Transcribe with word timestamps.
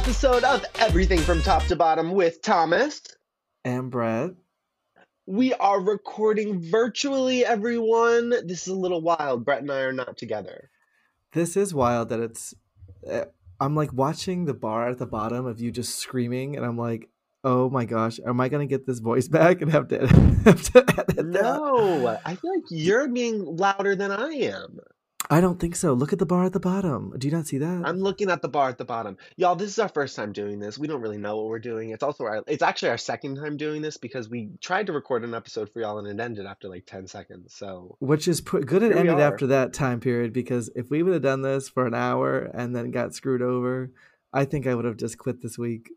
episode 0.00 0.44
of 0.44 0.64
Everything 0.76 1.18
from 1.18 1.42
Top 1.42 1.62
to 1.66 1.76
Bottom 1.76 2.12
with 2.12 2.40
Thomas. 2.40 3.02
And 3.66 3.90
Brett. 3.90 4.30
We 5.26 5.52
are 5.52 5.78
recording 5.78 6.62
virtually, 6.62 7.44
everyone. 7.44 8.30
This 8.30 8.62
is 8.62 8.68
a 8.68 8.74
little 8.74 9.02
wild. 9.02 9.44
Brett 9.44 9.60
and 9.60 9.70
I 9.70 9.80
are 9.80 9.92
not 9.92 10.16
together. 10.16 10.70
This 11.34 11.54
is 11.54 11.74
wild 11.74 12.08
that 12.08 12.18
it's. 12.18 12.54
Uh, 13.06 13.26
I'm 13.60 13.76
like 13.76 13.92
watching 13.92 14.46
the 14.46 14.54
bar 14.54 14.88
at 14.88 14.96
the 14.96 15.06
bottom 15.06 15.44
of 15.44 15.60
you 15.60 15.70
just 15.70 15.98
screaming, 15.98 16.56
and 16.56 16.64
I'm 16.64 16.78
like, 16.78 17.10
oh 17.44 17.68
my 17.68 17.84
gosh, 17.84 18.18
am 18.26 18.40
I 18.40 18.48
gonna 18.48 18.64
get 18.64 18.86
this 18.86 19.00
voice 19.00 19.28
back 19.28 19.60
and 19.60 19.70
have 19.70 19.88
to, 19.88 20.06
have 20.46 20.62
to 20.72 20.84
edit 20.98 21.26
No, 21.26 22.00
that? 22.04 22.22
I 22.24 22.36
feel 22.36 22.54
like 22.54 22.64
you're 22.70 23.06
being 23.06 23.44
louder 23.44 23.94
than 23.94 24.12
I 24.12 24.30
am. 24.30 24.78
I 25.32 25.40
don't 25.40 25.60
think 25.60 25.76
so. 25.76 25.92
Look 25.92 26.12
at 26.12 26.18
the 26.18 26.26
bar 26.26 26.44
at 26.44 26.52
the 26.52 26.58
bottom. 26.58 27.14
Do 27.16 27.28
you 27.28 27.32
not 27.32 27.46
see 27.46 27.58
that? 27.58 27.82
I'm 27.84 28.00
looking 28.00 28.30
at 28.30 28.42
the 28.42 28.48
bar 28.48 28.68
at 28.68 28.78
the 28.78 28.84
bottom. 28.84 29.16
Y'all, 29.36 29.54
this 29.54 29.70
is 29.70 29.78
our 29.78 29.88
first 29.88 30.16
time 30.16 30.32
doing 30.32 30.58
this. 30.58 30.76
We 30.76 30.88
don't 30.88 31.00
really 31.00 31.18
know 31.18 31.36
what 31.36 31.46
we're 31.46 31.60
doing. 31.60 31.90
It's 31.90 32.02
also 32.02 32.24
our 32.24 32.42
it's 32.48 32.64
actually 32.64 32.88
our 32.90 32.98
second 32.98 33.36
time 33.36 33.56
doing 33.56 33.80
this 33.80 33.96
because 33.96 34.28
we 34.28 34.50
tried 34.60 34.86
to 34.86 34.92
record 34.92 35.22
an 35.22 35.32
episode 35.32 35.72
for 35.72 35.80
y'all 35.80 35.98
and 35.98 36.08
it 36.08 36.20
ended 36.20 36.46
after 36.46 36.68
like 36.68 36.84
10 36.84 37.06
seconds. 37.06 37.54
So 37.54 37.96
Which 38.00 38.26
is 38.26 38.40
put, 38.40 38.66
good 38.66 38.82
it 38.82 38.96
ended 38.96 39.20
after 39.20 39.46
that 39.48 39.72
time 39.72 40.00
period 40.00 40.32
because 40.32 40.68
if 40.74 40.90
we 40.90 41.04
would 41.04 41.12
have 41.12 41.22
done 41.22 41.42
this 41.42 41.68
for 41.68 41.86
an 41.86 41.94
hour 41.94 42.50
and 42.52 42.74
then 42.74 42.90
got 42.90 43.14
screwed 43.14 43.42
over, 43.42 43.92
I 44.32 44.44
think 44.44 44.66
I 44.66 44.74
would 44.74 44.84
have 44.84 44.96
just 44.96 45.16
quit 45.16 45.42
this 45.42 45.56
week. 45.56 45.90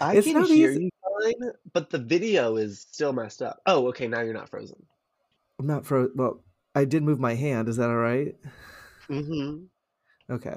I 0.00 0.16
it's 0.16 0.26
can 0.26 0.44
hear 0.44 0.70
easy. 0.70 0.84
you 0.84 0.90
fine, 1.22 1.50
but 1.72 1.88
the 1.88 1.98
video 1.98 2.56
is 2.56 2.80
still 2.80 3.14
messed 3.14 3.40
up. 3.40 3.60
Oh, 3.64 3.88
okay, 3.88 4.06
now 4.06 4.20
you're 4.20 4.34
not 4.34 4.50
frozen. 4.50 4.84
I'm 5.58 5.66
not 5.66 5.86
frozen. 5.86 6.12
Well, 6.14 6.42
I 6.74 6.84
did 6.84 7.02
move 7.02 7.20
my 7.20 7.34
hand. 7.34 7.68
Is 7.68 7.76
that 7.76 7.88
all 7.88 7.96
right? 7.96 8.34
Mm-hmm. 9.08 9.64
Okay. 10.32 10.56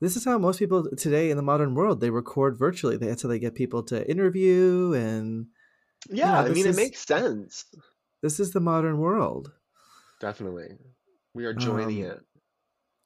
This 0.00 0.16
is 0.16 0.24
how 0.24 0.38
most 0.38 0.58
people 0.58 0.88
today 0.96 1.30
in 1.30 1.36
the 1.36 1.42
modern 1.42 1.74
world 1.74 2.00
they 2.00 2.10
record 2.10 2.58
virtually. 2.58 2.96
That's 2.96 3.22
how 3.22 3.28
they 3.28 3.38
get 3.38 3.54
people 3.54 3.82
to 3.84 4.08
interview 4.08 4.92
and 4.94 5.46
yeah, 6.08 6.26
you 6.26 6.32
know, 6.32 6.38
I 6.38 6.54
mean 6.54 6.66
is, 6.66 6.76
it 6.76 6.80
makes 6.80 7.00
sense. 7.00 7.64
This 8.22 8.38
is 8.38 8.52
the 8.52 8.60
modern 8.60 8.98
world. 8.98 9.52
Definitely. 10.20 10.76
We 11.34 11.44
are 11.44 11.54
joining 11.54 12.04
um, 12.04 12.10
it. 12.10 12.20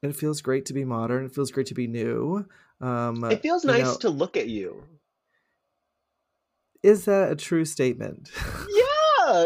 It 0.02 0.16
feels 0.16 0.41
great 0.41 0.66
to 0.66 0.72
be 0.72 0.84
modern. 0.84 1.27
It 1.27 1.34
feels 1.34 1.50
great 1.50 1.66
to 1.66 1.74
be 1.74 1.86
new. 1.86 2.46
Um, 2.80 3.24
it 3.24 3.42
feels 3.42 3.64
nice 3.64 3.83
know, 3.83 3.96
to 3.98 4.11
look 4.11 4.36
at 4.36 4.48
you. 4.48 4.84
Is 6.83 7.05
that 7.05 7.33
a 7.33 7.36
true 7.36 7.64
statement? 7.64 8.30
Yeah 8.68 8.99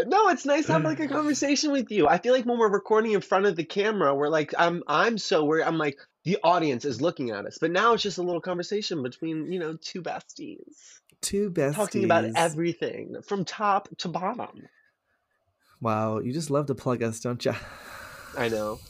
no, 0.07 0.29
it's 0.29 0.45
nice 0.45 0.67
to 0.67 0.73
have 0.73 0.85
like 0.85 1.01
a 1.01 1.09
conversation 1.19 1.73
with 1.73 1.91
you. 1.91 2.09
I 2.09 2.19
feel 2.19 2.33
like 2.33 2.45
when 2.45 2.59
we're 2.59 2.71
recording 2.71 3.13
in 3.13 3.21
front 3.21 3.47
of 3.47 3.57
the 3.57 3.65
camera, 3.65 4.15
we're 4.15 4.29
like, 4.29 4.55
I'm, 4.59 4.83
I'm 4.87 5.19
so 5.19 5.45
weird. 5.45 5.63
I'm 5.63 5.79
like, 5.79 5.99
the 6.25 6.39
audience 6.43 6.85
is 6.85 7.01
looking 7.01 7.31
at 7.31 7.47
us, 7.47 7.59
but 7.61 7.71
now 7.71 7.93
it's 7.93 8.03
just 8.03 8.19
a 8.19 8.23
little 8.23 8.41
conversation 8.41 9.03
between 9.03 9.53
you 9.53 9.59
know 9.61 9.77
two 9.81 10.03
besties, 10.03 10.99
two 11.21 11.51
besties 11.51 11.75
talking 11.75 12.05
about 12.05 12.25
everything 12.35 13.17
from 13.23 13.45
top 13.45 13.89
to 13.99 14.09
bottom. 14.09 14.63
Wow, 15.81 16.19
you 16.19 16.33
just 16.33 16.51
love 16.51 16.67
to 16.67 16.75
plug 16.75 17.03
us, 17.03 17.21
don't 17.21 17.45
you? 17.45 17.55
I 18.37 18.49
know. 18.49 18.81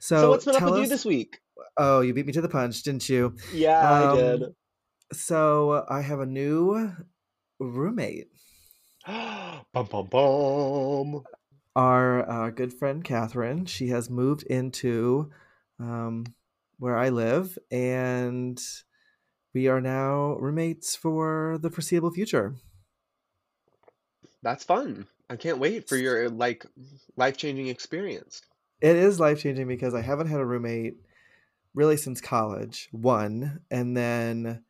So, 0.00 0.16
so 0.20 0.30
what's 0.30 0.44
been 0.44 0.56
up 0.56 0.62
with 0.64 0.74
us... 0.74 0.80
you 0.80 0.86
this 0.86 1.04
week? 1.06 1.38
Oh, 1.78 2.02
you 2.02 2.12
beat 2.12 2.26
me 2.26 2.32
to 2.34 2.42
the 2.42 2.48
punch, 2.48 2.82
didn't 2.82 3.08
you? 3.08 3.34
Yeah, 3.54 3.78
um, 3.78 4.10
I 4.10 4.16
did. 4.16 4.42
So 5.14 5.86
I 5.88 6.02
have 6.02 6.20
a 6.20 6.26
new 6.26 6.92
roommate. 7.58 8.28
bum 9.06 9.86
bum 9.90 10.06
bum. 10.06 11.24
Our 11.76 12.30
uh, 12.30 12.50
good 12.50 12.72
friend 12.72 13.04
Catherine, 13.04 13.66
she 13.66 13.88
has 13.88 14.08
moved 14.08 14.44
into 14.44 15.30
um, 15.78 16.24
where 16.78 16.96
I 16.96 17.10
live, 17.10 17.58
and 17.70 18.58
we 19.52 19.68
are 19.68 19.80
now 19.80 20.36
roommates 20.38 20.96
for 20.96 21.58
the 21.60 21.70
foreseeable 21.70 22.12
future. 22.12 22.54
That's 24.42 24.64
fun. 24.64 25.06
I 25.28 25.36
can't 25.36 25.58
wait 25.58 25.88
for 25.88 25.96
your 25.96 26.30
like 26.30 26.64
life 27.16 27.36
changing 27.36 27.68
experience. 27.68 28.40
It 28.80 28.96
is 28.96 29.20
life 29.20 29.40
changing 29.40 29.68
because 29.68 29.94
I 29.94 30.00
haven't 30.00 30.28
had 30.28 30.40
a 30.40 30.46
roommate 30.46 30.94
really 31.74 31.98
since 31.98 32.22
college. 32.22 32.88
One, 32.92 33.60
and 33.70 33.94
then 33.94 34.64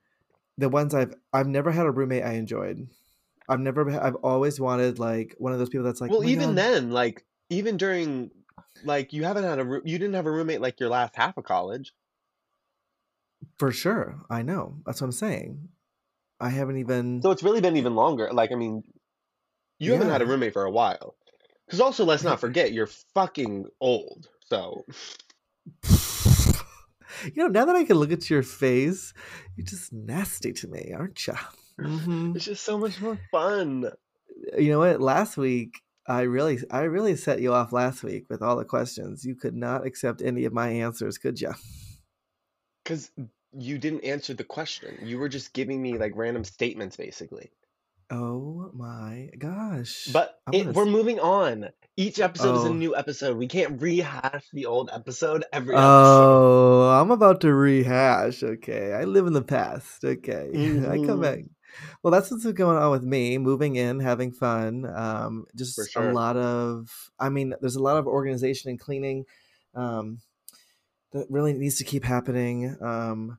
the 0.59 0.69
ones 0.69 0.93
I've 0.93 1.15
I've 1.33 1.47
never 1.47 1.71
had 1.71 1.87
a 1.87 1.91
roommate 1.91 2.25
I 2.25 2.33
enjoyed. 2.33 2.89
I've 3.49 3.61
never 3.61 3.89
I've 3.91 4.17
always 4.17 4.59
wanted 4.59 4.99
like 4.99 5.35
one 5.39 5.53
of 5.53 5.59
those 5.59 5.69
people 5.69 5.85
that's 5.85 6.01
like 6.01 6.11
well 6.11 6.21
"Oh 6.21 6.29
even 6.29 6.51
God." 6.51 6.59
then 6.59 6.91
like 6.91 7.25
even 7.51 7.77
during 7.77 8.31
like 8.85 9.13
you 9.13 9.25
haven't 9.25 9.45
had 9.45 9.59
a 9.59 9.81
you 9.85 9.99
didn't 9.99 10.15
have 10.15 10.27
a 10.27 10.31
roommate 10.31 10.61
like 10.61 10.81
your 10.81 10.89
last 10.89 11.15
half 11.17 11.37
of 11.37 11.45
college 11.45 11.93
for 13.59 13.71
sure. 13.71 14.17
I 14.31 14.43
know. 14.43 14.77
That's 14.87 15.01
what 15.01 15.09
I'm 15.09 15.13
saying. 15.13 15.69
I 16.41 16.49
haven't 16.49 16.79
even 16.79 17.23
so 17.23 17.31
it's 17.31 17.43
really 17.43 17.61
been 17.61 17.77
even 17.77 17.95
longer 17.95 18.31
like 18.33 18.53
I 18.53 18.57
mean 18.57 18.83
you 19.79 19.93
haven't 19.93 20.11
had 20.11 20.23
a 20.23 20.27
roommate 20.27 20.53
for 20.53 20.65
a 20.65 20.71
while 20.71 21.15
because 21.67 21.81
also 21.81 22.05
let's 22.05 22.25
not 22.25 22.41
forget 22.41 22.73
you're 22.73 22.89
fucking 23.15 23.67
old 23.81 24.29
so 24.47 24.85
You 27.25 27.45
know, 27.45 27.49
now 27.49 27.65
that 27.65 27.77
I 27.77 27.85
can 27.85 27.97
look 27.97 28.13
at 28.13 28.29
your 28.29 28.43
face, 28.43 29.15
you're 29.57 29.67
just 29.67 29.93
nasty 29.93 30.53
to 30.53 30.69
me, 30.69 30.93
aren't 30.97 31.27
you? 31.27 31.35
Hmm 31.79 32.33
it's 32.35 32.45
just 32.45 32.65
so 32.65 32.79
much 32.79 33.01
more 33.01 33.19
fun 33.31 33.91
You 34.59 34.71
know 34.71 34.79
what? 34.81 35.01
Last 35.01 35.37
week, 35.37 35.81
I 36.07 36.23
really, 36.23 36.59
I 36.71 36.83
really 36.83 37.17
set 37.17 37.41
you 37.41 37.53
off 37.53 37.73
last 37.73 38.03
week 38.03 38.27
with 38.29 38.43
all 38.43 38.57
the 38.57 38.65
questions. 38.65 39.25
You 39.25 39.35
could 39.35 39.55
not 39.55 39.87
accept 39.87 40.23
any 40.23 40.45
of 40.45 40.53
my 40.53 40.69
answers, 40.69 41.19
could 41.19 41.41
you? 41.41 41.55
because 42.85 43.11
you 43.53 43.79
didn't 43.79 44.05
answer 44.05 44.35
the 44.35 44.45
question 44.45 44.99
you 45.03 45.19
were 45.19 45.29
just 45.29 45.53
giving 45.53 45.81
me 45.83 45.99
like 45.99 46.13
random 46.17 46.45
statements 46.45 46.97
basically 46.97 47.51
Oh 48.11 48.71
my 48.73 49.29
gosh! 49.39 50.07
But 50.07 50.41
it, 50.51 50.69
we're 50.69 50.87
s- 50.87 50.87
moving 50.87 51.21
on. 51.21 51.69
Each 51.97 52.19
episode 52.21 52.55
is 52.55 52.65
a 52.65 52.71
Oh, 52.71 52.73
new 52.73 52.97
episode. 52.97 53.37
We 53.37 53.49
can't 53.49 53.81
rehash 53.83 54.49
the 54.53 54.65
old 54.67 54.89
episode 54.91 55.45
every 55.53 55.83
episode. 55.83 56.43
oh, 56.43 56.91
I'm 56.91 57.11
about 57.11 57.41
to 57.43 57.53
rehash. 57.55 58.43
Okay, 58.43 58.93
I 58.93 59.05
live 59.05 59.27
in 59.27 59.33
the 59.33 59.43
past. 59.43 60.05
Okay, 60.05 60.61
I 60.89 60.99
come 60.99 61.21
hmm 61.21 61.21
back. 61.21 61.41
Well, 62.03 62.11
that's 62.11 62.31
what's 62.31 62.45
going 62.53 62.77
on 62.77 62.91
with 62.91 63.03
me. 63.05 63.39
Moving 63.39 63.77
in, 63.77 64.01
having 64.01 64.33
fun. 64.33 64.87
Um, 64.87 65.47
just 65.55 65.97
a 65.97 66.13
lot 66.13 66.37
of. 66.37 67.11
I 67.19 67.29
mean, 67.29 67.55
there's 67.61 67.77
a 67.77 67.83
lot 67.83 67.97
of 67.97 68.07
organization 68.07 68.71
and 68.71 68.79
cleaning. 68.79 69.25
Um, 69.75 70.21
that 71.13 71.27
really 71.31 71.53
needs 71.53 71.79
to 71.79 71.85
keep 71.85 72.05
happening. 72.05 72.77
Um, 72.83 73.39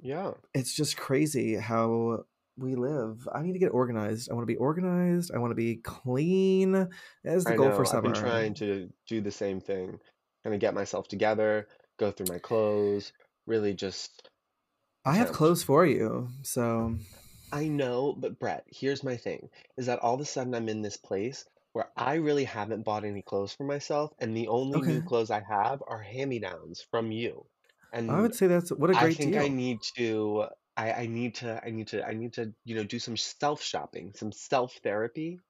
Yeah. 0.00 0.32
it's 0.54 0.74
just 0.74 0.96
crazy 0.96 1.54
how 1.54 2.24
we 2.58 2.74
live. 2.74 3.28
I 3.32 3.42
need 3.42 3.52
to 3.52 3.58
get 3.58 3.68
organized. 3.68 4.30
I 4.30 4.34
want 4.34 4.42
to 4.42 4.52
be 4.52 4.56
organized. 4.56 5.30
I 5.32 5.38
want 5.38 5.50
to 5.52 5.56
be 5.56 5.76
clean. 5.76 6.72
That 6.72 6.88
is 7.24 7.44
the 7.44 7.52
I 7.52 7.56
goal 7.56 7.72
for 7.72 7.84
know. 7.84 7.90
I've 7.92 8.02
been 8.02 8.12
trying 8.14 8.54
to 8.54 8.90
do 9.06 9.20
the 9.20 9.30
same 9.30 9.60
thing. 9.60 9.98
Kind 10.42 10.54
of 10.54 10.60
get 10.60 10.74
myself 10.74 11.08
together, 11.08 11.68
go 11.98 12.10
through 12.10 12.26
my 12.26 12.38
clothes, 12.38 13.12
really 13.46 13.74
just 13.74 14.30
I 15.04 15.14
have 15.14 15.32
clothes 15.32 15.62
for 15.62 15.86
you. 15.86 16.28
So, 16.42 16.96
I 17.52 17.68
know, 17.68 18.12
but 18.12 18.38
Brett, 18.38 18.64
here's 18.68 19.02
my 19.02 19.16
thing, 19.16 19.50
is 19.76 19.86
that 19.86 19.98
all 20.00 20.14
of 20.14 20.20
a 20.20 20.24
sudden 20.24 20.54
I'm 20.54 20.68
in 20.68 20.82
this 20.82 20.96
place 20.96 21.44
where 21.72 21.90
I 21.96 22.14
really 22.14 22.44
haven't 22.44 22.84
bought 22.84 23.04
any 23.04 23.22
clothes 23.22 23.52
for 23.52 23.64
myself, 23.64 24.12
and 24.18 24.36
the 24.36 24.48
only 24.48 24.80
new 24.82 25.00
okay. 25.00 25.02
clothes 25.02 25.30
I 25.30 25.40
have 25.40 25.82
are 25.86 26.00
hand-me-downs 26.02 26.82
from 26.90 27.10
you. 27.12 27.46
I 28.08 28.20
And 28.20 28.20
would 28.20 28.34
say 28.34 28.46
that's 28.48 28.70
what 28.70 28.90
a 28.90 28.94
I 28.94 29.00
great 29.00 29.18
think 29.18 29.36
I 29.36 29.48
deal. 29.48 29.48
need 29.48 29.82
to 29.96 30.46
I, 30.76 30.92
I 30.92 31.06
need 31.06 31.36
to 31.36 31.64
I 31.64 31.70
need 31.70 31.88
to 31.88 32.06
I 32.06 32.14
need 32.14 32.34
to, 32.34 32.54
you 32.64 32.74
know, 32.76 32.84
do 32.84 32.98
some 32.98 33.16
self 33.16 33.62
shopping, 33.62 34.12
some 34.14 34.32
self 34.32 34.74
therapy, 34.82 35.40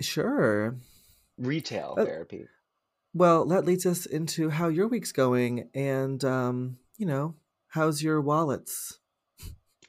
Sure. 0.00 0.76
retail 1.38 2.00
therapy. 2.02 2.48
well, 3.14 3.44
that 3.46 3.64
leads 3.64 3.86
us 3.86 4.06
into 4.06 4.50
how 4.50 4.68
your 4.68 4.88
week's 4.88 5.12
going 5.12 5.68
and 5.74 6.24
um, 6.24 6.78
you 6.96 7.06
know, 7.06 7.34
how's 7.68 8.02
your 8.02 8.20
wallets? 8.20 8.98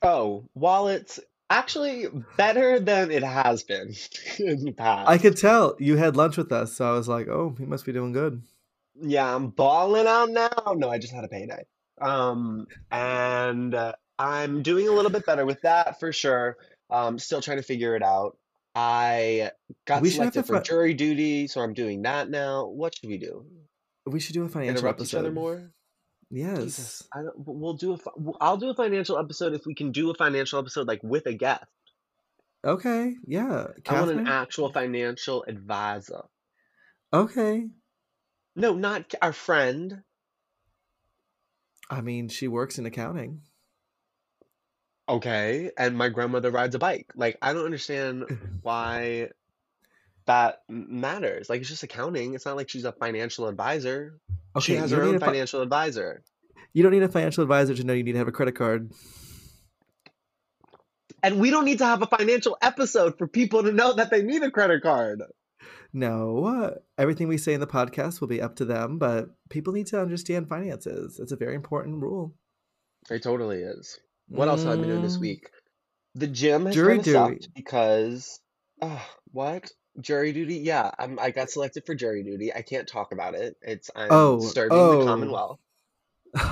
Oh, 0.04 0.50
wallets 0.54 1.20
actually 1.58 2.08
better 2.38 2.80
than 2.80 3.12
it 3.12 3.24
has 3.24 3.64
been 3.64 3.94
in 4.40 4.66
the 4.66 4.72
past. 4.72 5.10
I 5.10 5.18
could 5.18 5.38
tell 5.38 5.76
you 5.80 5.96
had 5.98 6.16
lunch 6.16 6.38
with 6.38 6.52
us, 6.52 6.74
so 6.74 6.90
I 6.90 6.94
was 6.94 7.08
like, 7.08 7.28
"Oh, 7.28 7.56
he 7.58 7.66
must 7.66 7.86
be 7.86 7.94
doing 7.94 8.12
good." 8.12 8.42
Yeah, 9.00 9.36
I'm 9.36 9.50
balling 9.50 10.08
out 10.08 10.30
now. 10.30 10.74
No, 10.76 10.90
I 10.90 10.98
just 10.98 11.14
had 11.14 11.24
a 11.24 11.28
payday. 11.28 11.66
Um, 12.00 12.68
and 12.92 13.74
uh, 13.74 13.94
I'm 14.20 14.62
doing 14.62 14.88
a 14.88 14.92
little 14.92 15.12
bit 15.12 15.26
better 15.26 15.46
with 15.46 15.62
that 15.62 16.00
for 16.00 16.12
sure. 16.12 16.58
Um, 16.90 17.18
still 17.18 17.42
trying 17.42 17.58
to 17.58 17.64
figure 17.64 17.96
it 17.96 18.04
out. 18.04 18.38
I 18.76 19.52
got 19.86 20.02
We 20.02 20.10
selected 20.10 20.46
for 20.46 20.58
fi- 20.58 20.64
jury 20.64 20.94
duty, 20.94 21.48
so 21.48 21.62
I'm 21.62 21.74
doing 21.74 22.04
that 22.04 22.30
now. 22.30 22.66
What 22.66 22.96
should 22.96 23.10
we 23.10 23.18
do? 23.18 23.46
we 24.06 24.20
should 24.20 24.34
do 24.34 24.44
a 24.44 24.50
financial 24.50 24.80
Interrupt 24.80 25.02
each 25.02 25.14
other 25.14 25.30
episode. 25.30 25.70
Jesus, 26.34 27.04
Yes. 27.04 27.04
I 27.14 27.22
don't, 27.24 27.34
we'll 27.38 27.76
do 27.76 27.94
a. 27.94 27.98
I'll 28.42 28.58
do 28.58 28.70
a 28.70 28.76
financial 28.76 29.18
episode 29.20 29.54
if 29.54 29.66
we 29.66 29.76
can 29.76 29.92
do 29.92 30.10
a 30.10 30.16
financial 30.16 30.60
episode 30.60 30.88
like 30.88 31.02
with 31.04 31.26
a 31.28 31.34
guest. 31.34 31.66
Okay. 32.66 33.16
Yeah. 33.28 33.68
I 33.88 34.02
want 34.02 34.12
an 34.12 34.28
actual 34.28 34.72
financial 34.72 35.44
advisor. 35.48 36.24
Okay. 37.12 37.68
No, 38.56 38.74
not 38.74 39.14
our 39.22 39.34
friend. 39.34 40.02
I 41.90 42.02
mean, 42.02 42.30
she 42.30 42.48
works 42.48 42.80
in 42.80 42.86
accounting. 42.86 43.42
Okay, 45.08 45.70
and 45.78 45.98
my 45.98 46.08
grandmother 46.08 46.50
rides 46.50 46.76
a 46.76 46.80
bike. 46.80 47.12
Like, 47.16 47.38
I 47.42 47.52
don't 47.52 47.66
understand 47.66 48.24
why 48.62 49.30
that 50.26 50.60
matters. 50.70 51.50
Like, 51.50 51.62
it's 51.62 51.70
just 51.70 51.84
accounting. 51.84 52.34
It's 52.34 52.46
not 52.46 52.56
like 52.56 52.70
she's 52.70 52.86
a 52.86 52.92
financial 52.92 53.48
advisor. 53.48 54.20
Okay, 54.56 54.74
She 54.74 54.76
has 54.76 54.92
her 54.92 55.04
own 55.04 55.20
fi 55.20 55.28
financial 55.28 55.62
advisor. 55.62 56.24
you 56.74 56.84
don't 56.84 56.92
need 56.92 57.04
a 57.04 57.08
financial 57.10 57.42
advisor 57.44 57.74
to 57.76 57.84
know 57.84 57.94
you 57.94 58.04
need 58.04 58.14
to 58.14 58.18
have 58.20 58.28
a 58.28 58.32
credit 58.32 58.56
card. 58.56 58.92
And 61.22 61.40
we 61.40 61.50
don't 61.52 61.66
need 61.66 61.78
to 61.80 61.86
have 61.86 62.02
a 62.02 62.08
financial 62.08 62.58
episode 62.62 63.18
for 63.18 63.28
people 63.28 63.64
to 63.64 63.72
know 63.72 63.94
that 63.94 64.10
they 64.10 64.22
need 64.24 64.44
a 64.44 64.52
credit 64.52 64.82
card. 64.84 65.24
No, 65.94 66.46
uh, 66.46 66.72
everything 66.98 67.28
we 67.28 67.38
say 67.38 67.54
in 67.54 67.60
the 67.62 67.68
podcast 67.68 68.20
will 68.20 68.28
be 68.28 68.42
up 68.42 68.56
to 68.58 68.66
them, 68.66 68.98
but 68.98 69.30
people 69.50 69.74
need 69.74 69.88
to 69.88 70.02
understand 70.02 70.50
finances. 70.50 71.20
It's 71.20 71.32
a 71.32 71.36
very 71.38 71.56
important 71.56 72.02
rule. 72.02 72.34
It 73.10 73.22
totally 73.24 73.60
is. 73.62 74.00
What 74.28 74.48
else 74.48 74.64
have 74.64 74.74
I 74.74 74.76
been 74.78 74.90
doing 74.90 75.02
this 75.04 75.18
Mm, 75.18 75.22
week? 75.22 75.50
The 76.16 76.28
gym 76.28 76.66
has 76.66 76.76
jury 76.76 76.98
kind 76.98 77.08
of 77.08 77.14
sucked 77.14 77.54
because, 77.54 78.40
oh, 78.82 79.06
what? 79.32 79.72
Jury 80.00 80.34
duty? 80.34 80.56
Yeah, 80.58 80.92
I'm, 80.98 81.20
I 81.20 81.32
got 81.32 81.50
selected 81.50 81.86
for 81.86 81.96
jury 81.96 82.24
duty. 82.24 82.54
I 82.54 82.62
can't 82.62 82.88
talk 82.88 83.12
about 83.12 83.36
it. 83.36 83.58
It's 83.62 83.90
I'm 83.96 84.10
Oh, 84.10 84.40
serving 84.40 84.90
the 84.90 84.98
oh. 84.98 85.06
Commonwealth. 85.06 85.60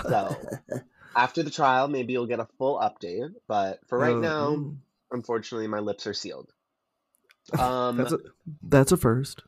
So 0.08 0.42
after 1.16 1.44
the 1.44 1.52
trial, 1.52 1.88
maybe 1.88 2.14
you'll 2.14 2.28
get 2.28 2.40
a 2.40 2.48
full 2.58 2.80
update. 2.80 3.34
But 3.48 3.80
for 3.88 3.98
right 4.00 4.18
Oh, 4.18 4.22
now, 4.22 4.58
mm. 4.58 4.78
unfortunately, 5.12 5.68
my 5.68 5.80
lips 5.80 6.08
are 6.08 6.14
sealed. 6.14 6.52
Um, 7.58 7.98
That's 7.98 8.12
a 8.14 8.20
that's 8.64 8.92
a 8.92 8.98
first. 8.98 9.44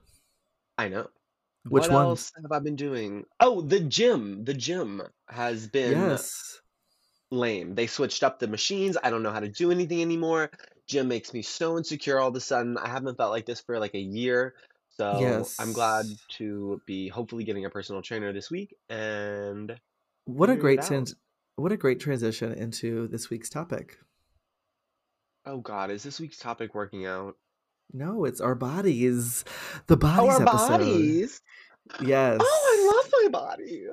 I 0.77 0.87
know. 0.89 1.09
Which 1.69 1.83
What 1.83 1.91
one? 1.91 2.07
else 2.09 2.31
have 2.41 2.51
I 2.51 2.59
been 2.59 2.75
doing? 2.75 3.25
Oh, 3.39 3.61
the 3.61 3.79
gym. 3.79 4.43
The 4.45 4.53
gym 4.53 5.01
has 5.27 5.67
been 5.67 5.91
Yes. 5.91 6.61
lame. 7.31 7.75
They 7.75 7.87
switched 7.87 8.23
up 8.23 8.39
the 8.39 8.47
machines. 8.47 8.97
I 9.03 9.09
don't 9.09 9.23
know 9.23 9.31
how 9.31 9.39
to 9.39 9.49
do 9.49 9.71
anything 9.71 10.01
anymore. 10.01 10.51
Gym 10.87 11.07
makes 11.07 11.33
me 11.33 11.41
so 11.41 11.77
insecure 11.77 12.19
all 12.19 12.29
of 12.29 12.35
a 12.35 12.39
sudden. 12.39 12.77
I 12.77 12.89
haven't 12.89 13.17
felt 13.17 13.31
like 13.31 13.45
this 13.45 13.61
for 13.61 13.79
like 13.79 13.93
a 13.95 13.99
year. 13.99 14.53
So 14.97 15.45
I'm 15.59 15.73
glad 15.73 16.05
to 16.37 16.79
be 16.85 17.07
hopefully 17.07 17.43
getting 17.43 17.65
a 17.65 17.69
personal 17.69 18.01
trainer 18.03 18.31
this 18.31 18.51
week 18.51 18.75
and 18.89 19.75
What 20.25 20.49
a 20.51 20.55
great 20.55 20.81
trans 20.83 21.15
what 21.55 21.71
a 21.71 21.77
great 21.77 21.99
transition 21.99 22.53
into 22.53 23.07
this 23.07 23.29
week's 23.29 23.49
topic. 23.49 23.97
Oh 25.45 25.57
God, 25.59 25.91
is 25.91 26.03
this 26.03 26.19
week's 26.19 26.37
topic 26.37 26.73
working 26.73 27.05
out? 27.05 27.35
No, 27.91 28.25
it's 28.25 28.41
our 28.41 28.55
bodies. 28.55 29.43
The 29.87 29.95
Oh, 29.95 29.97
bodies 29.97 30.35
our 30.35 30.41
episode. 30.41 30.67
bodies. 30.69 31.41
Oh, 31.91 32.05
yes. 32.05 32.37
Oh, 32.41 32.45
I 32.71 32.95
love 32.95 33.11
my 33.23 33.39
body. 33.39 33.85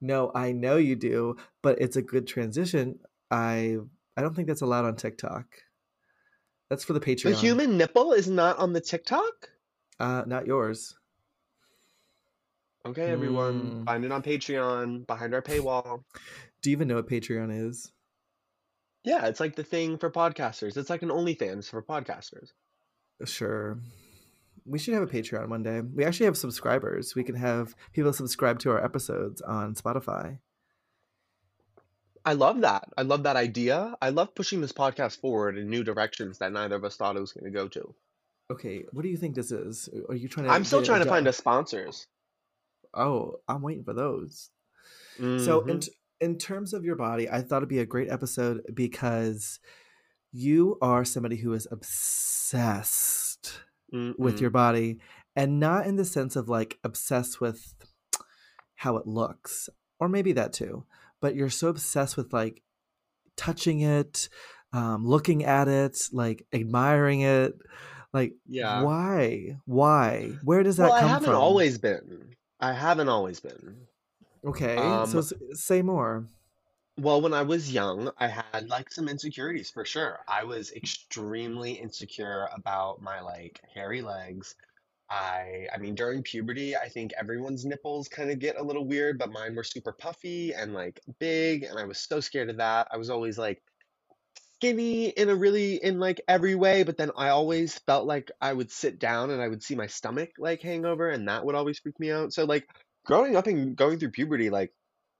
No, 0.00 0.32
I 0.34 0.52
know 0.52 0.76
you 0.76 0.96
do, 0.96 1.36
but 1.62 1.80
it's 1.80 1.96
a 1.96 2.02
good 2.02 2.26
transition. 2.26 2.98
I 3.30 3.76
I 4.16 4.22
don't 4.22 4.34
think 4.34 4.48
that's 4.48 4.62
allowed 4.62 4.84
on 4.86 4.96
TikTok. 4.96 5.46
That's 6.70 6.84
for 6.84 6.92
the 6.92 7.00
Patreon. 7.00 7.24
The 7.30 7.36
human 7.36 7.76
nipple 7.76 8.12
is 8.12 8.28
not 8.28 8.58
on 8.58 8.72
the 8.72 8.80
TikTok? 8.80 9.50
Uh, 10.00 10.24
not 10.26 10.46
yours. 10.46 10.94
Okay, 12.86 13.06
everyone, 13.06 13.62
Mm. 13.62 13.84
find 13.86 14.04
it 14.04 14.12
on 14.12 14.22
Patreon 14.22 15.06
behind 15.06 15.32
our 15.34 15.40
paywall. 15.42 16.04
Do 16.60 16.70
you 16.70 16.76
even 16.76 16.88
know 16.88 16.96
what 16.96 17.08
Patreon 17.08 17.66
is? 17.68 17.92
Yeah, 19.04 19.26
it's 19.26 19.40
like 19.40 19.56
the 19.56 19.64
thing 19.64 19.98
for 19.98 20.10
podcasters. 20.10 20.76
It's 20.76 20.90
like 20.90 21.02
an 21.02 21.08
OnlyFans 21.10 21.68
for 21.68 21.82
podcasters. 21.82 22.52
Sure. 23.24 23.78
We 24.66 24.78
should 24.78 24.94
have 24.94 25.02
a 25.02 25.06
Patreon 25.06 25.48
one 25.48 25.62
day. 25.62 25.80
We 25.82 26.04
actually 26.04 26.26
have 26.26 26.36
subscribers. 26.38 27.14
We 27.14 27.22
can 27.24 27.34
have 27.34 27.74
people 27.92 28.12
subscribe 28.12 28.58
to 28.60 28.70
our 28.70 28.82
episodes 28.82 29.40
on 29.42 29.74
Spotify. 29.74 30.38
I 32.24 32.32
love 32.32 32.62
that. 32.62 32.88
I 32.96 33.02
love 33.02 33.24
that 33.24 33.36
idea. 33.36 33.94
I 34.00 34.10
love 34.10 34.34
pushing 34.34 34.60
this 34.60 34.72
podcast 34.72 35.20
forward 35.20 35.58
in 35.58 35.68
new 35.68 35.84
directions 35.84 36.38
that 36.38 36.52
neither 36.52 36.76
of 36.76 36.84
us 36.84 36.96
thought 36.96 37.16
it 37.16 37.20
was 37.20 37.32
going 37.32 37.44
to 37.44 37.50
go 37.50 37.68
to. 37.68 37.94
Okay, 38.50 38.84
what 38.92 39.02
do 39.02 39.08
you 39.08 39.16
think 39.16 39.34
this 39.34 39.50
is? 39.50 39.88
Are 40.08 40.14
you 40.14 40.28
trying 40.28 40.46
to 40.46 40.52
I'm 40.52 40.64
still 40.64 40.82
trying 40.82 41.00
to 41.00 41.06
find 41.06 41.26
us 41.28 41.36
sponsors. 41.36 42.06
Oh, 42.94 43.36
I'm 43.48 43.62
waiting 43.62 43.84
for 43.84 43.94
those. 43.94 44.50
So 45.38 45.60
in 45.62 45.76
hmm 45.76 45.80
t- 45.80 45.92
in 46.20 46.38
terms 46.38 46.72
of 46.72 46.84
your 46.84 46.96
body, 46.96 47.28
I 47.28 47.42
thought 47.42 47.58
it'd 47.58 47.68
be 47.68 47.80
a 47.80 47.86
great 47.86 48.10
episode 48.10 48.62
because 48.72 49.58
you 50.32 50.78
are 50.80 51.04
somebody 51.04 51.36
who 51.36 51.52
is 51.52 51.66
obsessed 51.70 53.60
with 54.16 54.36
Mm-mm. 54.36 54.40
your 54.40 54.50
body 54.50 54.98
and 55.36 55.60
not 55.60 55.86
in 55.86 55.96
the 55.96 56.04
sense 56.04 56.36
of 56.36 56.48
like 56.48 56.78
obsessed 56.84 57.40
with 57.40 57.74
how 58.76 58.96
it 58.96 59.06
looks 59.06 59.68
or 59.98 60.08
maybe 60.08 60.32
that 60.32 60.52
too 60.52 60.84
but 61.24 61.36
you're 61.36 61.50
so 61.50 61.68
obsessed 61.68 62.16
with 62.18 62.32
like 62.34 62.62
touching 63.36 63.80
it 63.80 64.28
um, 64.72 65.06
looking 65.06 65.44
at 65.44 65.68
it 65.68 66.08
like 66.12 66.46
admiring 66.52 67.22
it 67.22 67.54
like 68.12 68.34
Yeah. 68.46 68.86
why 68.86 69.56
why 69.66 70.38
where 70.42 70.62
does 70.62 70.78
that 70.78 70.92
Well, 70.92 70.92
from? 70.94 70.98
I 70.98 71.02
haven't 71.02 71.32
from 71.32 71.34
always 71.34 71.78
been. 71.78 72.36
I 72.60 72.72
haven't 72.74 73.08
always 73.08 73.40
been. 73.40 73.88
okay 74.44 75.04
so 75.04 75.18
Um, 75.18 75.18
s- 75.18 75.32
say 75.52 75.82
more 75.82 76.28
well, 76.96 77.20
when 77.20 77.34
I 77.34 77.42
was 77.42 77.72
young, 77.72 78.10
I 78.18 78.28
had 78.28 78.68
like 78.68 78.90
some 78.92 79.08
insecurities 79.08 79.70
for 79.70 79.84
sure. 79.84 80.20
I 80.28 80.44
was 80.44 80.72
extremely 80.72 81.72
insecure 81.72 82.48
about 82.52 83.02
my 83.02 83.20
like 83.20 83.60
hairy 83.74 84.00
legs. 84.02 84.54
I 85.14 85.68
I 85.72 85.78
mean 85.78 85.94
during 85.94 86.22
puberty, 86.22 86.76
I 86.76 86.88
think 86.88 87.12
everyone's 87.18 87.64
nipples 87.64 88.08
kind 88.08 88.30
of 88.30 88.38
get 88.38 88.58
a 88.58 88.62
little 88.62 88.84
weird, 88.86 89.18
but 89.18 89.30
mine 89.30 89.54
were 89.54 89.64
super 89.64 89.92
puffy 89.92 90.52
and 90.52 90.74
like 90.74 91.00
big, 91.20 91.62
and 91.64 91.78
I 91.78 91.84
was 91.84 91.98
so 91.98 92.20
scared 92.20 92.50
of 92.50 92.56
that. 92.58 92.88
I 92.90 92.96
was 92.96 93.10
always 93.10 93.38
like 93.38 93.62
skinny 94.56 95.08
in 95.08 95.28
a 95.28 95.34
really 95.34 95.76
in 95.76 96.00
like 96.00 96.20
every 96.26 96.54
way, 96.54 96.82
but 96.82 96.96
then 96.96 97.12
I 97.16 97.28
always 97.28 97.78
felt 97.80 98.06
like 98.06 98.30
I 98.40 98.52
would 98.52 98.70
sit 98.70 98.98
down 98.98 99.30
and 99.30 99.40
I 99.40 99.48
would 99.48 99.62
see 99.62 99.74
my 99.76 99.86
stomach 99.86 100.30
like 100.38 100.62
hang 100.62 100.84
over, 100.84 101.08
and 101.08 101.28
that 101.28 101.44
would 101.44 101.54
always 101.54 101.78
freak 101.78 102.00
me 102.00 102.10
out. 102.10 102.32
So 102.32 102.44
like 102.44 102.66
growing 103.06 103.36
up 103.36 103.46
and 103.46 103.76
going 103.76 103.98
through 103.98 104.10
puberty, 104.10 104.50
like 104.50 104.72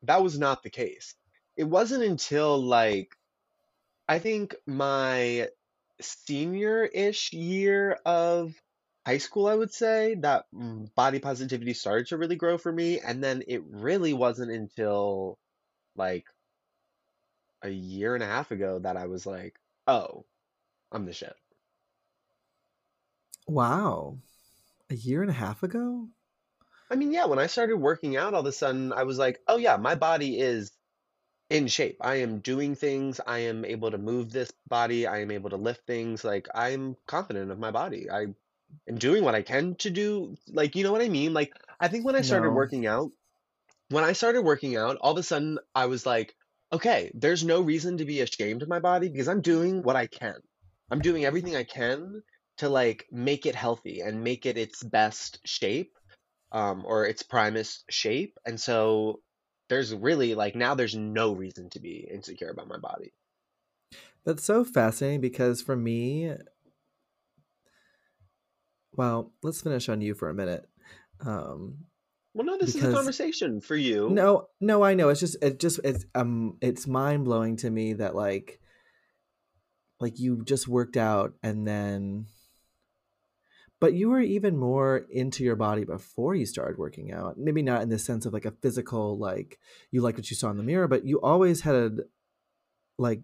that 0.03 0.23
was 0.23 0.39
not 0.39 0.63
the 0.63 0.71
case. 0.71 1.15
It 1.57 1.65
wasn't 1.65 2.03
until 2.03 2.61
like 2.61 3.15
I 4.09 4.19
think 4.19 4.57
my 4.67 5.49
senior-ish 6.01 7.33
year 7.33 7.99
of 8.05 8.55
high 9.07 9.19
school, 9.19 9.47
I 9.47 9.55
would 9.55 9.73
say, 9.73 10.15
that 10.17 10.47
mm, 10.55 10.93
body 10.95 11.19
positivity 11.21 11.75
started 11.75 12.09
to 12.09 12.19
really 12.19 12.37
grow 12.37 12.59
for 12.59 12.73
me. 12.73 13.01
And 13.01 13.23
then 13.23 13.43
it 13.49 13.63
really 13.67 14.13
wasn't 14.15 14.51
until 14.53 15.39
like 15.97 16.27
a 17.63 17.71
year 17.71 18.15
and 18.15 18.23
a 18.23 18.27
half 18.27 18.51
ago 18.51 18.79
that 18.81 18.97
I 18.97 19.07
was 19.07 19.27
like, 19.27 19.59
oh, 19.87 20.25
I'm 20.93 21.07
the 21.07 21.13
shit. 21.13 21.35
wow 23.47 24.19
a 24.91 24.95
year 24.95 25.23
and 25.23 25.31
a 25.31 25.35
half 25.35 25.63
ago 25.63 26.09
I 26.91 26.97
mean, 26.97 27.13
yeah, 27.13 27.27
when 27.27 27.39
I 27.39 27.47
started 27.47 27.77
working 27.79 28.17
out, 28.17 28.35
all 28.35 28.41
of 28.41 28.47
a 28.47 28.53
sudden 28.53 28.93
I 28.93 29.05
was 29.05 29.19
like, 29.19 29.41
oh 29.49 29.57
yeah, 29.57 29.77
my 29.77 29.95
body 29.95 30.39
is 30.39 30.73
in 31.51 31.69
shape. 31.69 31.99
I 32.01 32.17
am 32.17 32.41
doing 32.41 32.75
things. 32.75 33.21
I 33.27 33.39
am 33.41 33.65
able 33.65 33.91
to 33.91 33.99
move 33.99 34.33
this 34.33 34.53
body. 34.69 35.07
I 35.07 35.21
am 35.21 35.31
able 35.31 35.51
to 35.51 35.57
lift 35.57 35.87
things. 35.87 36.25
Like 36.25 36.49
I'm 36.55 36.97
confident 37.07 37.51
of 37.51 37.59
my 37.59 37.71
body. 37.71 38.11
I 38.11 38.29
am 38.89 38.99
doing 38.99 39.25
what 39.25 39.35
I 39.35 39.43
can 39.43 39.75
to 39.77 39.91
do. 39.91 40.37
Like, 40.49 40.77
you 40.77 40.85
know 40.85 40.93
what 40.93 41.03
I 41.03 41.09
mean? 41.09 41.33
Like, 41.35 41.53
I 41.81 41.89
think 41.89 42.05
when 42.05 42.17
I 42.17 42.23
started 42.23 42.49
no 42.49 42.55
working 42.55 42.87
out, 42.87 43.11
when 43.89 44.05
I 44.05 44.13
started 44.13 44.43
working 44.43 44.77
out, 44.77 44.97
all 45.01 45.13
of 45.13 45.19
a 45.19 45.23
sudden 45.23 45.59
I 45.75 45.87
was 45.87 46.07
like, 46.07 46.35
okay, 46.73 47.11
there's 47.15 47.45
no 47.45 47.61
reason 47.61 47.99
to 47.99 48.05
be 48.05 48.21
ashamed 48.21 48.63
of 48.63 48.69
my 48.69 48.81
body 48.81 49.09
because 49.09 49.29
I'm 49.29 49.41
doing 49.43 49.83
what 49.83 49.97
I 49.97 50.07
can. 50.07 50.37
I'm 50.91 51.01
doing 51.01 51.25
everything 51.25 51.57
I 51.57 51.65
can 51.65 52.23
to 52.59 52.69
like 52.69 53.07
make 53.11 53.47
it 53.47 53.55
healthy 53.55 54.01
and 54.01 54.25
make 54.25 54.47
it 54.47 54.57
its 54.59 54.83
best 54.83 55.41
shape, 55.45 55.93
um, 56.53 56.85
or 56.87 57.07
its 57.07 57.23
primest 57.23 57.85
shape. 57.91 58.39
And 58.47 58.61
so 58.61 59.21
there's 59.69 59.95
really 59.95 60.35
like 60.35 60.55
now 60.55 60.75
there's 60.75 60.95
no 60.95 61.33
reason 61.33 61.71
to 61.71 61.81
be 61.81 62.09
insecure 62.11 62.51
about 62.51 62.69
my 62.69 62.79
body. 62.79 63.13
that's 64.25 64.45
so 64.45 64.65
fascinating 64.65 65.21
because 65.21 65.61
for 65.63 65.77
me 65.77 66.33
well 68.97 69.33
let's 69.43 69.61
finish 69.61 69.89
on 69.89 70.01
you 70.01 70.15
for 70.15 70.29
a 70.29 70.35
minute 70.35 70.69
um 71.25 71.79
Well, 72.35 72.47
no, 72.47 72.59
this 72.59 72.75
is 72.75 72.85
a 72.85 72.93
conversation 72.93 73.61
for 73.61 73.77
you. 73.77 74.11
no 74.11 74.49
no 74.61 74.83
i 74.83 74.95
know 74.95 75.09
it's 75.09 75.21
just 75.21 75.37
it 75.43 75.61
just 75.61 75.81
it's 75.85 76.05
um 76.15 76.57
it's 76.61 76.87
mind-blowing 76.87 77.57
to 77.59 77.71
me 77.71 77.95
that 77.95 78.15
like 78.15 78.61
like 80.01 80.19
you 80.19 80.43
just 80.45 80.69
worked 80.69 80.97
out 80.97 81.35
and 81.43 81.67
then 81.67 82.27
but 83.81 83.93
you 83.93 84.09
were 84.09 84.21
even 84.21 84.57
more 84.57 85.05
into 85.11 85.45
your 85.45 85.57
body 85.57 85.85
before 85.85 86.35
you 86.35 86.47
started 86.47 86.79
working 86.79 87.13
out 87.13 87.39
maybe 87.39 87.63
not 87.63 87.83
in 87.83 87.89
the 87.89 87.99
sense 87.99 88.27
of 88.27 88.33
like 88.33 88.45
a 88.45 88.51
physical 88.63 89.19
like 89.19 89.59
you 89.91 90.01
liked 90.01 90.19
what 90.19 90.31
you 90.31 90.37
saw 90.37 90.51
in 90.51 90.57
the 90.57 90.63
mirror 90.63 90.89
but 90.89 91.05
you 91.05 91.21
always 91.21 91.61
had 91.63 91.75
a, 91.75 91.91
like 92.99 93.21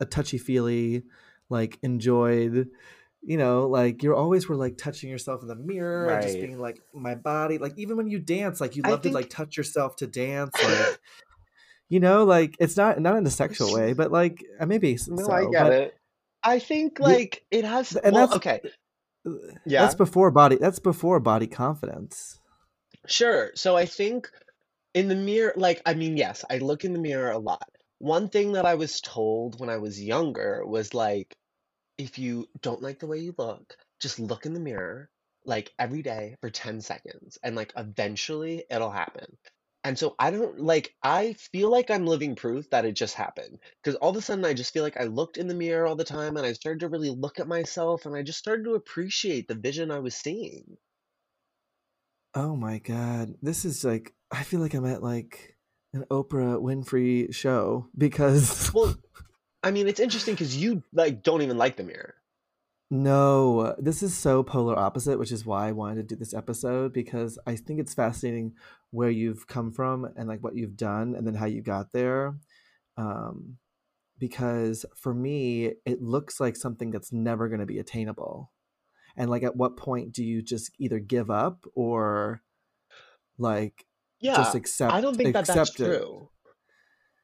a 0.00 0.04
touchy 0.04 0.38
feely 0.38 1.02
like 1.48 1.78
enjoyed 1.82 2.68
you 3.26 3.36
know 3.36 3.66
like 3.66 4.02
you're 4.02 4.14
always 4.14 4.48
were 4.48 4.56
like 4.56 4.78
touching 4.78 5.10
yourself 5.10 5.42
in 5.42 5.48
the 5.48 5.56
mirror 5.56 6.08
and 6.10 6.22
just 6.22 6.40
being 6.40 6.58
like 6.58 6.80
my 6.94 7.14
body 7.14 7.58
like 7.58 7.72
even 7.76 7.96
when 7.96 8.08
you 8.08 8.18
dance 8.18 8.60
like 8.60 8.76
you 8.76 8.82
love 8.82 9.02
to 9.02 9.10
like 9.10 9.28
touch 9.28 9.56
yourself 9.56 9.96
to 9.96 10.06
dance 10.06 10.54
like 10.62 10.98
You 11.88 12.00
know, 12.00 12.24
like 12.24 12.56
it's 12.58 12.76
not 12.76 12.98
not 13.00 13.16
in 13.16 13.26
a 13.26 13.30
sexual 13.30 13.72
way, 13.72 13.92
but 13.92 14.10
like 14.10 14.44
uh, 14.58 14.66
maybe 14.66 14.98
No, 15.06 15.24
so. 15.24 15.32
I 15.32 15.50
get 15.50 15.62
But 15.64 15.72
it. 15.72 15.94
I 16.42 16.58
think 16.58 16.98
like 16.98 17.44
it 17.50 17.64
has 17.64 17.94
and 17.96 18.14
well, 18.14 18.26
that's 18.26 18.36
okay. 18.36 18.60
Yeah, 19.66 19.82
that's 19.82 19.94
before 19.94 20.30
body. 20.30 20.56
That's 20.56 20.78
before 20.80 21.20
body 21.20 21.46
confidence. 21.46 22.40
sure. 23.06 23.52
So 23.54 23.76
I 23.76 23.86
think 23.86 24.30
in 24.94 25.08
the 25.08 25.14
mirror, 25.14 25.52
like 25.56 25.80
I 25.86 25.94
mean, 25.94 26.16
yes, 26.16 26.44
I 26.50 26.58
look 26.58 26.84
in 26.84 26.92
the 26.92 26.98
mirror 26.98 27.30
a 27.30 27.38
lot. 27.38 27.68
One 27.98 28.28
thing 28.28 28.52
that 28.52 28.66
I 28.66 28.74
was 28.74 29.00
told 29.00 29.60
when 29.60 29.70
I 29.70 29.78
was 29.78 30.00
younger 30.00 30.64
was 30.66 30.92
like 30.92 31.36
if 31.98 32.18
you 32.18 32.48
don't 32.62 32.82
like 32.82 32.98
the 33.00 33.06
way 33.06 33.18
you 33.18 33.34
look, 33.38 33.76
just 34.00 34.18
look 34.18 34.46
in 34.46 34.54
the 34.54 34.60
mirror 34.60 35.10
like 35.44 35.72
every 35.78 36.02
day 36.02 36.36
for 36.40 36.50
10 36.50 36.80
seconds 36.80 37.38
and 37.42 37.54
like 37.56 37.72
eventually 37.76 38.64
it'll 38.70 38.90
happen. 38.90 39.36
And 39.84 39.98
so 39.98 40.16
I 40.18 40.30
don't 40.32 40.60
like 40.60 40.94
I 41.02 41.34
feel 41.34 41.70
like 41.70 41.90
I'm 41.90 42.06
living 42.06 42.34
proof 42.34 42.68
that 42.70 42.84
it 42.84 42.92
just 42.92 43.14
happened 43.14 43.58
because 43.82 43.94
all 43.96 44.10
of 44.10 44.16
a 44.16 44.22
sudden 44.22 44.44
I 44.44 44.52
just 44.54 44.72
feel 44.72 44.82
like 44.82 44.96
I 45.00 45.04
looked 45.04 45.36
in 45.38 45.46
the 45.48 45.54
mirror 45.54 45.86
all 45.86 45.96
the 45.96 46.04
time 46.04 46.36
and 46.36 46.44
I 46.46 46.52
started 46.52 46.80
to 46.80 46.88
really 46.88 47.10
look 47.10 47.38
at 47.40 47.48
myself 47.48 48.04
and 48.06 48.14
I 48.16 48.22
just 48.22 48.38
started 48.38 48.64
to 48.64 48.74
appreciate 48.74 49.48
the 49.48 49.54
vision 49.54 49.90
I 49.90 50.00
was 50.00 50.14
seeing. 50.16 50.76
Oh 52.34 52.54
my 52.56 52.78
God. 52.78 53.34
This 53.42 53.64
is 53.64 53.84
like, 53.84 54.14
I 54.30 54.42
feel 54.42 54.60
like 54.60 54.74
I'm 54.74 54.84
at 54.84 55.02
like 55.02 55.56
an 55.92 56.04
Oprah 56.10 56.60
Winfrey 56.60 57.34
show 57.34 57.88
because 57.96 58.72
Well, 58.72 58.94
I 59.66 59.72
mean, 59.72 59.88
it's 59.88 59.98
interesting 59.98 60.34
because 60.34 60.56
you 60.56 60.84
like 60.92 61.24
don't 61.24 61.42
even 61.42 61.58
like 61.58 61.76
the 61.76 61.82
mirror. 61.82 62.14
no, 62.88 63.74
this 63.78 64.00
is 64.02 64.16
so 64.16 64.44
polar 64.44 64.78
opposite, 64.78 65.18
which 65.18 65.32
is 65.32 65.44
why 65.44 65.66
I 65.66 65.72
wanted 65.72 65.96
to 65.96 66.14
do 66.14 66.16
this 66.16 66.32
episode 66.32 66.92
because 66.92 67.36
I 67.44 67.56
think 67.56 67.80
it's 67.80 67.94
fascinating 67.94 68.54
where 68.92 69.10
you've 69.10 69.48
come 69.48 69.72
from 69.72 70.06
and 70.16 70.28
like 70.28 70.40
what 70.40 70.54
you've 70.54 70.76
done 70.76 71.16
and 71.16 71.26
then 71.26 71.34
how 71.34 71.46
you 71.46 71.62
got 71.62 71.92
there. 71.92 72.36
Um, 72.96 73.58
because 74.20 74.86
for 74.94 75.12
me, 75.12 75.72
it 75.84 76.00
looks 76.00 76.38
like 76.38 76.54
something 76.54 76.92
that's 76.92 77.12
never 77.12 77.48
going 77.48 77.60
to 77.60 77.66
be 77.66 77.80
attainable. 77.80 78.52
And 79.16 79.28
like, 79.28 79.42
at 79.42 79.56
what 79.56 79.76
point 79.76 80.12
do 80.12 80.22
you 80.24 80.40
just 80.40 80.70
either 80.78 81.00
give 81.00 81.28
up 81.28 81.64
or 81.74 82.40
like 83.36 83.84
just 84.22 84.80
Yeah, 84.80 84.88
I 84.92 85.00
don't 85.00 85.16
think 85.16 85.32
that 85.32 85.46
that's 85.46 85.70
accept 85.70 85.80
it? 85.80 85.98
true. 85.98 86.30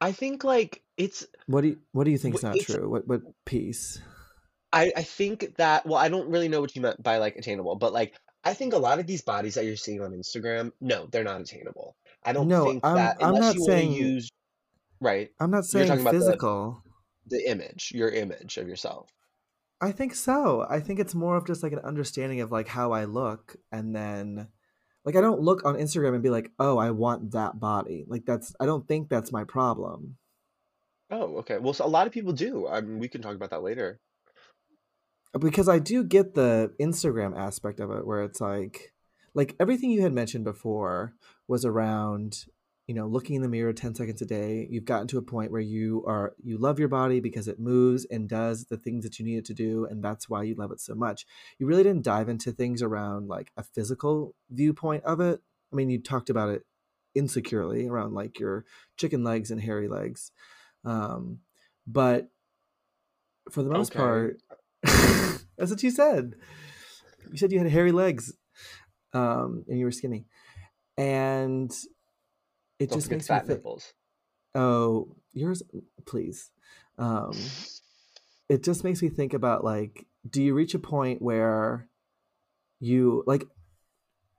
I 0.02 0.10
think 0.12 0.42
like 0.42 0.82
it's 0.96 1.26
What 1.46 1.60
do 1.60 1.68
you, 1.68 1.78
what 1.92 2.04
do 2.04 2.10
you 2.10 2.18
think 2.18 2.34
is 2.34 2.42
not 2.42 2.58
true? 2.58 2.88
What 2.90 3.06
what 3.06 3.22
piece? 3.44 4.00
I, 4.72 4.90
I 4.96 5.02
think 5.02 5.56
that, 5.56 5.86
well, 5.86 5.98
I 5.98 6.08
don't 6.08 6.28
really 6.28 6.48
know 6.48 6.60
what 6.60 6.74
you 6.74 6.82
meant 6.82 7.02
by 7.02 7.18
like 7.18 7.36
attainable, 7.36 7.76
but 7.76 7.92
like 7.92 8.14
I 8.42 8.54
think 8.54 8.72
a 8.72 8.78
lot 8.78 8.98
of 8.98 9.06
these 9.06 9.22
bodies 9.22 9.54
that 9.54 9.64
you're 9.64 9.76
seeing 9.76 10.00
on 10.00 10.10
Instagram, 10.12 10.72
no, 10.80 11.06
they're 11.06 11.22
not 11.24 11.40
attainable. 11.40 11.94
I 12.24 12.32
don't 12.32 12.48
No, 12.48 12.64
think 12.64 12.84
I'm 12.84 12.96
that 12.96 13.18
I'm 13.20 13.28
unless 13.28 13.42
not 13.42 13.54
you 13.54 13.60
want 13.60 13.70
to 13.70 13.76
saying 13.76 13.92
use, 13.92 14.28
right, 15.00 15.30
I'm 15.38 15.50
not 15.50 15.64
saying 15.66 15.86
you're 15.86 15.96
talking 15.96 16.02
about 16.02 16.18
the 16.18 16.20
physical. 16.20 16.82
the 17.26 17.48
image, 17.50 17.92
your 17.94 18.08
image 18.08 18.56
of 18.56 18.66
yourself. 18.66 19.08
I 19.80 19.92
think 19.92 20.14
so. 20.14 20.64
I 20.68 20.80
think 20.80 21.00
it's 21.00 21.14
more 21.14 21.36
of 21.36 21.46
just 21.46 21.62
like 21.62 21.72
an 21.72 21.80
understanding 21.80 22.40
of 22.40 22.50
like 22.52 22.68
how 22.68 22.92
I 22.92 23.04
look 23.04 23.56
and 23.70 23.94
then 23.94 24.48
like 25.04 25.16
I 25.16 25.20
don't 25.20 25.40
look 25.40 25.64
on 25.64 25.76
Instagram 25.76 26.14
and 26.14 26.22
be 26.22 26.30
like, 26.30 26.50
"Oh, 26.58 26.78
I 26.78 26.90
want 26.90 27.32
that 27.32 27.58
body." 27.58 28.04
Like 28.06 28.24
that's 28.26 28.54
I 28.60 28.66
don't 28.66 28.86
think 28.86 29.08
that's 29.08 29.32
my 29.32 29.44
problem. 29.44 30.16
Oh, 31.10 31.36
okay. 31.38 31.58
Well, 31.58 31.74
so 31.74 31.84
a 31.84 31.86
lot 31.86 32.06
of 32.06 32.12
people 32.12 32.32
do. 32.32 32.66
I 32.66 32.80
mean, 32.80 32.98
we 32.98 33.08
can 33.08 33.20
talk 33.20 33.34
about 33.34 33.50
that 33.50 33.62
later. 33.62 34.00
because 35.38 35.68
I 35.68 35.78
do 35.78 36.04
get 36.04 36.34
the 36.34 36.72
Instagram 36.80 37.36
aspect 37.36 37.80
of 37.80 37.90
it 37.90 38.06
where 38.06 38.22
it's 38.22 38.40
like 38.40 38.92
like 39.34 39.54
everything 39.58 39.90
you 39.90 40.02
had 40.02 40.12
mentioned 40.12 40.44
before 40.44 41.14
was 41.48 41.64
around 41.64 42.44
you 42.86 42.94
know 42.94 43.06
looking 43.06 43.36
in 43.36 43.42
the 43.42 43.48
mirror 43.48 43.72
10 43.72 43.94
seconds 43.94 44.20
a 44.22 44.26
day 44.26 44.66
you've 44.70 44.84
gotten 44.84 45.06
to 45.06 45.18
a 45.18 45.22
point 45.22 45.52
where 45.52 45.60
you 45.60 46.04
are 46.06 46.34
you 46.42 46.58
love 46.58 46.78
your 46.78 46.88
body 46.88 47.20
because 47.20 47.46
it 47.48 47.58
moves 47.60 48.04
and 48.06 48.28
does 48.28 48.66
the 48.66 48.76
things 48.76 49.04
that 49.04 49.18
you 49.18 49.24
need 49.24 49.38
it 49.38 49.44
to 49.44 49.54
do 49.54 49.86
and 49.86 50.02
that's 50.02 50.28
why 50.28 50.42
you 50.42 50.54
love 50.54 50.72
it 50.72 50.80
so 50.80 50.94
much. 50.94 51.26
You 51.58 51.66
really 51.66 51.82
didn't 51.82 52.04
dive 52.04 52.28
into 52.28 52.52
things 52.52 52.82
around 52.82 53.28
like 53.28 53.52
a 53.56 53.62
physical 53.62 54.34
viewpoint 54.50 55.04
of 55.04 55.20
it. 55.20 55.40
I 55.72 55.76
mean 55.76 55.90
you 55.90 56.00
talked 56.00 56.30
about 56.30 56.50
it 56.50 56.64
insecurely 57.14 57.86
around 57.86 58.14
like 58.14 58.38
your 58.38 58.64
chicken 58.96 59.22
legs 59.22 59.50
and 59.50 59.60
hairy 59.60 59.88
legs 59.88 60.32
um, 60.84 61.40
but 61.86 62.30
for 63.50 63.62
the 63.62 63.70
most 63.70 63.90
Okay. 63.90 63.98
part 63.98 64.40
that's 64.82 65.70
what 65.70 65.82
you 65.82 65.90
said. 65.90 66.34
You 67.30 67.38
said 67.38 67.52
you 67.52 67.58
had 67.58 67.70
hairy 67.70 67.92
legs 67.92 68.32
um, 69.12 69.64
and 69.68 69.78
you 69.78 69.84
were 69.84 69.92
skinny. 69.92 70.26
And 70.96 71.72
it 72.82 72.90
Don't 72.90 72.98
just 72.98 73.10
makes 73.10 73.24
me 73.24 73.34
fat 73.34 73.46
think 73.46 73.58
nipples. 73.58 73.92
oh 74.54 75.14
yours 75.32 75.62
please 76.06 76.50
um, 76.98 77.32
it 78.48 78.62
just 78.62 78.84
makes 78.84 79.02
me 79.02 79.08
think 79.08 79.34
about 79.34 79.64
like 79.64 80.06
do 80.28 80.42
you 80.42 80.54
reach 80.54 80.74
a 80.74 80.78
point 80.78 81.22
where 81.22 81.88
you 82.80 83.24
like 83.26 83.44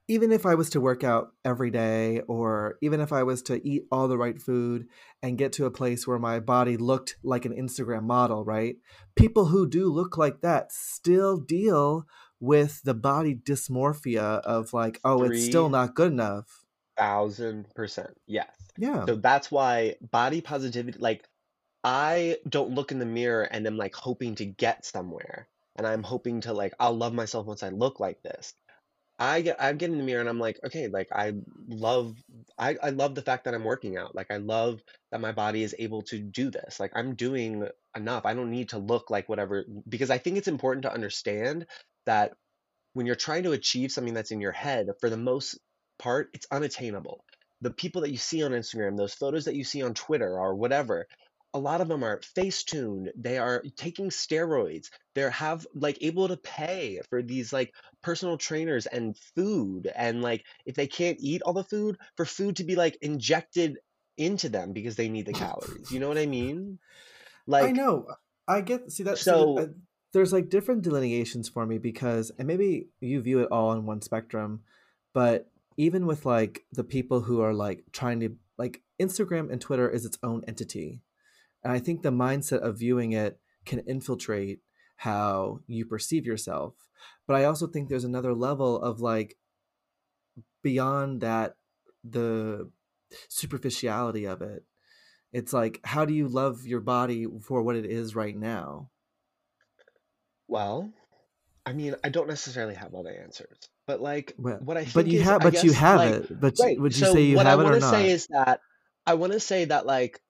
even 0.07 0.31
if 0.31 0.45
I 0.45 0.55
was 0.55 0.69
to 0.71 0.81
work 0.81 1.03
out 1.03 1.31
every 1.45 1.71
day, 1.71 2.21
or 2.27 2.77
even 2.81 2.99
if 2.99 3.13
I 3.13 3.23
was 3.23 3.41
to 3.43 3.65
eat 3.65 3.83
all 3.91 4.07
the 4.07 4.17
right 4.17 4.39
food 4.39 4.87
and 5.21 5.37
get 5.37 5.53
to 5.53 5.65
a 5.65 5.71
place 5.71 6.05
where 6.05 6.19
my 6.19 6.39
body 6.39 6.75
looked 6.75 7.15
like 7.23 7.45
an 7.45 7.53
Instagram 7.53 8.03
model, 8.03 8.43
right? 8.43 8.75
People 9.15 9.45
who 9.45 9.67
do 9.67 9.89
look 9.91 10.17
like 10.17 10.41
that 10.41 10.71
still 10.73 11.37
deal 11.37 12.05
with 12.41 12.81
the 12.83 12.93
body 12.93 13.33
dysmorphia 13.33 14.41
of 14.41 14.73
like, 14.73 14.99
oh, 15.05 15.23
it's 15.23 15.45
still 15.45 15.69
not 15.69 15.95
good 15.95 16.11
enough. 16.11 16.62
Thousand 16.97 17.67
percent. 17.75 18.11
Yes. 18.27 18.55
Yeah. 18.77 19.05
So 19.07 19.15
that's 19.15 19.51
why 19.51 19.95
body 20.11 20.41
positivity, 20.41 20.99
like 20.99 21.25
I 21.83 22.37
don't 22.47 22.71
look 22.71 22.91
in 22.91 22.99
the 22.99 23.05
mirror 23.05 23.43
and 23.43 23.67
i'm 23.67 23.77
like 23.77 23.95
hoping 23.95 24.35
to 24.35 24.45
get 24.45 24.85
somewhere. 24.85 25.47
And 25.75 25.87
I'm 25.87 26.03
hoping 26.03 26.41
to 26.41 26.53
like, 26.53 26.73
I'll 26.79 26.95
love 26.95 27.13
myself 27.13 27.47
once 27.47 27.63
I 27.63 27.69
look 27.69 27.99
like 27.99 28.21
this. 28.21 28.53
I 29.19 29.41
get 29.41 29.61
I 29.61 29.71
get 29.73 29.91
in 29.91 29.97
the 29.97 30.03
mirror 30.03 30.21
and 30.21 30.29
I'm 30.29 30.39
like, 30.39 30.59
okay, 30.65 30.87
like 30.87 31.07
I 31.11 31.33
love 31.67 32.15
I, 32.57 32.75
I 32.81 32.89
love 32.89 33.15
the 33.15 33.21
fact 33.21 33.45
that 33.45 33.53
I'm 33.53 33.63
working 33.63 33.97
out. 33.97 34.15
Like 34.15 34.31
I 34.31 34.37
love 34.37 34.81
that 35.11 35.21
my 35.21 35.31
body 35.31 35.63
is 35.63 35.75
able 35.77 36.01
to 36.03 36.19
do 36.19 36.49
this. 36.49 36.79
Like 36.79 36.91
I'm 36.95 37.15
doing 37.15 37.67
enough. 37.95 38.25
I 38.25 38.33
don't 38.33 38.49
need 38.51 38.69
to 38.69 38.79
look 38.79 39.09
like 39.09 39.29
whatever 39.29 39.65
because 39.87 40.09
I 40.09 40.17
think 40.17 40.37
it's 40.37 40.47
important 40.47 40.83
to 40.83 40.93
understand 40.93 41.67
that 42.05 42.33
when 42.93 43.05
you're 43.05 43.15
trying 43.15 43.43
to 43.43 43.51
achieve 43.51 43.91
something 43.91 44.13
that's 44.13 44.31
in 44.31 44.41
your 44.41 44.51
head, 44.51 44.89
for 44.99 45.09
the 45.09 45.17
most 45.17 45.59
part, 45.99 46.29
it's 46.33 46.47
unattainable. 46.51 47.23
The 47.61 47.71
people 47.71 48.01
that 48.01 48.11
you 48.11 48.17
see 48.17 48.43
on 48.43 48.51
Instagram, 48.51 48.97
those 48.97 49.13
photos 49.13 49.45
that 49.45 49.55
you 49.55 49.63
see 49.63 49.83
on 49.83 49.93
Twitter 49.93 50.37
or 50.37 50.55
whatever, 50.55 51.07
a 51.53 51.59
lot 51.59 51.81
of 51.81 51.87
them 51.87 52.03
are 52.03 52.19
face 52.35 52.63
tuned. 52.63 53.11
They 53.15 53.37
are 53.37 53.63
taking 53.77 54.09
steroids. 54.09 54.89
They're 55.13 55.29
have 55.29 55.65
like 55.75 55.99
able 56.01 56.27
to 56.27 56.37
pay 56.37 56.99
for 57.09 57.21
these 57.21 57.53
like 57.53 57.73
personal 58.01 58.37
trainers 58.37 58.85
and 58.87 59.15
food 59.35 59.89
and 59.95 60.21
like 60.21 60.43
if 60.65 60.75
they 60.75 60.87
can't 60.87 61.17
eat 61.19 61.43
all 61.43 61.53
the 61.53 61.63
food, 61.63 61.97
for 62.17 62.25
food 62.25 62.55
to 62.57 62.63
be 62.63 62.75
like 62.75 62.97
injected 63.01 63.77
into 64.17 64.49
them 64.49 64.73
because 64.73 64.95
they 64.95 65.09
need 65.09 65.25
the 65.27 65.33
calories. 65.33 65.91
You 65.91 65.99
know 65.99 66.07
what 66.07 66.17
I 66.17 66.25
mean? 66.25 66.79
Like 67.47 67.69
I 67.69 67.71
know. 67.71 68.07
I 68.47 68.61
get 68.61 68.91
see 68.91 69.03
that. 69.03 69.19
See, 69.19 69.31
that- 69.31 69.37
uh, 69.37 69.61
so 69.61 69.69
there's 70.13 70.33
like 70.33 70.49
different 70.49 70.81
delineations 70.81 71.49
for 71.49 71.65
me 71.65 71.77
because, 71.77 72.31
and 72.37 72.47
maybe 72.47 72.87
you 72.99 73.21
view 73.21 73.39
it 73.39 73.49
all 73.51 73.73
in 73.73 73.85
one 73.85 74.01
spectrum, 74.01 74.61
but 75.13 75.49
even 75.77 76.05
with 76.05 76.25
like 76.25 76.65
the 76.71 76.83
people 76.83 77.21
who 77.21 77.41
are 77.41 77.53
like 77.53 77.83
trying 77.91 78.19
to 78.21 78.35
like 78.57 78.81
Instagram 78.99 79.51
and 79.51 79.59
Twitter 79.59 79.89
is 79.89 80.05
its 80.05 80.17
own 80.23 80.43
entity, 80.47 81.01
and 81.63 81.73
I 81.73 81.79
think 81.79 82.01
the 82.01 82.11
mindset 82.11 82.59
of 82.59 82.79
viewing 82.79 83.13
it 83.13 83.39
can 83.65 83.79
infiltrate 83.79 84.59
how 84.97 85.59
you 85.67 85.85
perceive 85.85 86.25
yourself. 86.25 86.75
But 87.27 87.35
I 87.35 87.45
also 87.45 87.67
think 87.67 87.89
there's 87.89 88.03
another 88.03 88.33
level 88.33 88.81
of 88.81 88.99
like 89.01 89.37
beyond 90.61 91.21
that 91.21 91.55
the 92.03 92.69
superficiality 93.29 94.25
of 94.25 94.41
it. 94.41 94.63
It's 95.31 95.53
like 95.53 95.79
how 95.83 96.05
do 96.05 96.13
you 96.13 96.27
love 96.27 96.65
your 96.65 96.81
body 96.81 97.25
for 97.41 97.63
what 97.63 97.75
it 97.75 97.85
is 97.85 98.15
right 98.15 98.35
now? 98.35 98.89
Well, 100.47 100.91
I 101.65 101.73
mean, 101.73 101.95
I 102.03 102.09
don't 102.09 102.27
necessarily 102.27 102.75
have 102.75 102.93
all 102.93 103.03
the 103.03 103.17
answers, 103.17 103.69
but 103.87 104.01
like 104.01 104.33
well, 104.37 104.59
what 104.59 104.77
I 104.77 104.85
but 104.93 105.07
you 105.07 105.21
have 105.21 105.41
but 105.41 105.63
you 105.63 105.71
have 105.73 105.99
like 105.99 106.13
it 106.23 106.39
but 106.39 106.59
right. 106.59 106.79
would 106.79 106.95
you 106.97 107.05
So 107.05 107.13
say 107.13 107.21
you 107.23 107.37
what 107.37 107.47
I 107.47 107.51
have 107.51 107.59
it 107.59 107.67
or 107.67 107.77
not? 107.77 107.81
What 107.81 107.95
I 107.95 107.99
want 107.99 108.03
to 108.03 108.05
say 108.05 108.11
is 108.11 108.27
that 108.27 108.61
I 109.05 109.13
want 109.15 109.33
to 109.33 109.39
say 109.39 109.65
that 109.65 109.85
like 109.85 110.21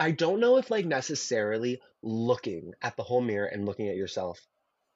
I 0.00 0.10
don't 0.12 0.40
know 0.40 0.58
if 0.58 0.70
like 0.70 0.84
necessarily 0.86 1.80
looking 2.02 2.72
at 2.82 2.96
the 2.96 3.02
whole 3.02 3.20
mirror 3.20 3.46
and 3.46 3.66
looking 3.66 3.88
at 3.88 3.96
yourself 3.96 4.40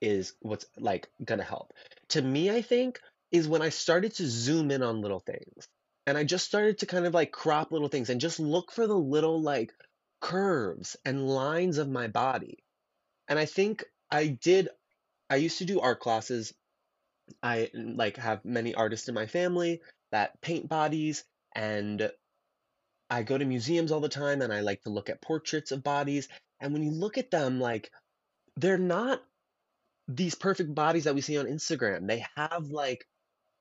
is 0.00 0.34
what's 0.40 0.66
like 0.78 1.08
gonna 1.24 1.42
help. 1.44 1.72
To 2.10 2.22
me, 2.22 2.50
I 2.50 2.62
think 2.62 3.00
is 3.30 3.48
when 3.48 3.62
I 3.62 3.70
started 3.70 4.14
to 4.16 4.28
zoom 4.28 4.70
in 4.70 4.82
on 4.82 5.00
little 5.00 5.20
things. 5.20 5.68
And 6.06 6.18
I 6.18 6.24
just 6.24 6.46
started 6.46 6.78
to 6.78 6.86
kind 6.86 7.06
of 7.06 7.14
like 7.14 7.32
crop 7.32 7.72
little 7.72 7.88
things 7.88 8.10
and 8.10 8.20
just 8.20 8.40
look 8.40 8.72
for 8.72 8.86
the 8.86 8.98
little 8.98 9.40
like 9.40 9.72
curves 10.20 10.96
and 11.04 11.28
lines 11.28 11.78
of 11.78 11.88
my 11.88 12.08
body. 12.08 12.58
And 13.28 13.38
I 13.38 13.46
think 13.46 13.84
I 14.10 14.28
did 14.28 14.68
I 15.30 15.36
used 15.36 15.58
to 15.58 15.64
do 15.64 15.80
art 15.80 16.00
classes. 16.00 16.54
I 17.42 17.70
like 17.74 18.16
have 18.16 18.44
many 18.44 18.74
artists 18.74 19.08
in 19.08 19.14
my 19.14 19.26
family 19.26 19.80
that 20.10 20.40
paint 20.40 20.68
bodies 20.68 21.24
and 21.54 22.10
I 23.10 23.22
go 23.22 23.36
to 23.36 23.44
museums 23.44 23.92
all 23.92 24.00
the 24.00 24.08
time 24.08 24.40
and 24.42 24.52
I 24.52 24.60
like 24.60 24.82
to 24.82 24.90
look 24.90 25.10
at 25.10 25.20
portraits 25.20 25.70
of 25.70 25.82
bodies. 25.82 26.28
And 26.60 26.72
when 26.72 26.82
you 26.82 26.90
look 26.90 27.18
at 27.18 27.30
them, 27.30 27.60
like 27.60 27.90
they're 28.56 28.78
not 28.78 29.22
these 30.08 30.34
perfect 30.34 30.74
bodies 30.74 31.04
that 31.04 31.14
we 31.14 31.20
see 31.20 31.38
on 31.38 31.46
Instagram. 31.46 32.06
They 32.06 32.24
have 32.36 32.68
like 32.68 33.06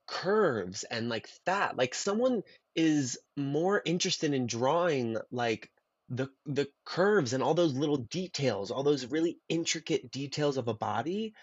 curves 0.07 0.83
and 0.83 1.09
like 1.09 1.27
fat. 1.45 1.77
Like 1.77 1.93
someone 1.93 2.43
is 2.75 3.17
more 3.35 3.81
interested 3.83 4.33
in 4.33 4.47
drawing 4.47 5.17
like 5.31 5.69
the 6.09 6.27
the 6.45 6.67
curves 6.85 7.33
and 7.33 7.41
all 7.41 7.53
those 7.53 7.73
little 7.73 7.97
details, 7.97 8.71
all 8.71 8.83
those 8.83 9.05
really 9.05 9.37
intricate 9.49 10.11
details 10.11 10.57
of 10.57 10.67
a 10.67 10.73
body 10.73 11.33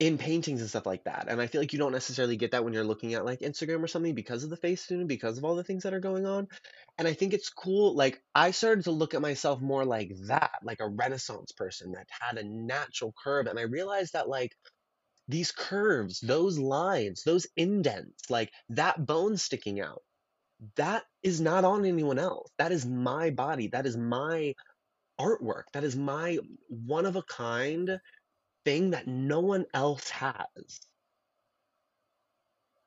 in 0.00 0.16
paintings 0.16 0.62
and 0.62 0.70
stuff 0.70 0.86
like 0.86 1.04
that. 1.04 1.26
And 1.28 1.42
I 1.42 1.46
feel 1.46 1.60
like 1.60 1.74
you 1.74 1.78
don't 1.78 1.92
necessarily 1.92 2.36
get 2.36 2.52
that 2.52 2.64
when 2.64 2.72
you're 2.72 2.84
looking 2.84 3.12
at 3.12 3.26
like 3.26 3.40
Instagram 3.40 3.84
or 3.84 3.86
something 3.86 4.14
because 4.14 4.42
of 4.42 4.50
the 4.50 4.56
face 4.56 4.86
tune, 4.86 5.06
because 5.06 5.36
of 5.36 5.44
all 5.44 5.54
the 5.54 5.62
things 5.62 5.82
that 5.82 5.92
are 5.92 6.00
going 6.00 6.26
on. 6.26 6.48
And 6.98 7.06
I 7.06 7.12
think 7.12 7.34
it's 7.34 7.50
cool. 7.50 7.94
Like 7.94 8.22
I 8.34 8.50
started 8.52 8.84
to 8.84 8.92
look 8.92 9.12
at 9.12 9.20
myself 9.20 9.60
more 9.60 9.84
like 9.84 10.12
that, 10.26 10.52
like 10.64 10.80
a 10.80 10.88
renaissance 10.88 11.52
person 11.52 11.92
that 11.92 12.06
had 12.18 12.38
a 12.38 12.48
natural 12.48 13.14
curve. 13.22 13.46
And 13.46 13.58
I 13.58 13.62
realized 13.62 14.14
that 14.14 14.28
like 14.28 14.56
these 15.28 15.52
curves, 15.52 16.20
those 16.20 16.58
lines, 16.58 17.22
those 17.22 17.46
indents, 17.54 18.30
like 18.30 18.50
that 18.70 19.04
bone 19.06 19.36
sticking 19.36 19.82
out, 19.82 20.02
that 20.76 21.04
is 21.22 21.42
not 21.42 21.64
on 21.64 21.84
anyone 21.84 22.18
else. 22.18 22.50
That 22.56 22.72
is 22.72 22.86
my 22.86 23.30
body. 23.30 23.68
That 23.68 23.84
is 23.84 23.98
my 23.98 24.54
artwork. 25.20 25.64
That 25.74 25.84
is 25.84 25.94
my 25.94 26.38
one 26.68 27.04
of 27.04 27.16
a 27.16 27.22
kind 27.22 27.98
thing 28.64 28.90
that 28.90 29.06
no 29.06 29.40
one 29.40 29.66
else 29.74 30.08
has. 30.10 30.80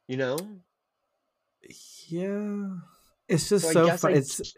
You 0.07 0.17
know? 0.17 0.37
Yeah. 2.07 2.67
It's 3.27 3.49
just 3.49 3.65
So 3.65 3.87
so 3.87 3.97
fun. 3.97 4.13
I 4.13 4.17
It's 4.17 4.53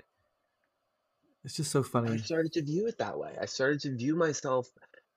it's 1.43 1.55
just 1.55 1.71
so 1.71 1.83
funny. 1.83 2.13
I 2.13 2.17
started 2.17 2.53
to 2.53 2.63
view 2.63 2.87
it 2.87 2.97
that 2.97 3.19
way. 3.19 3.35
I 3.39 3.45
started 3.45 3.81
to 3.81 3.95
view 3.95 4.15
myself 4.15 4.67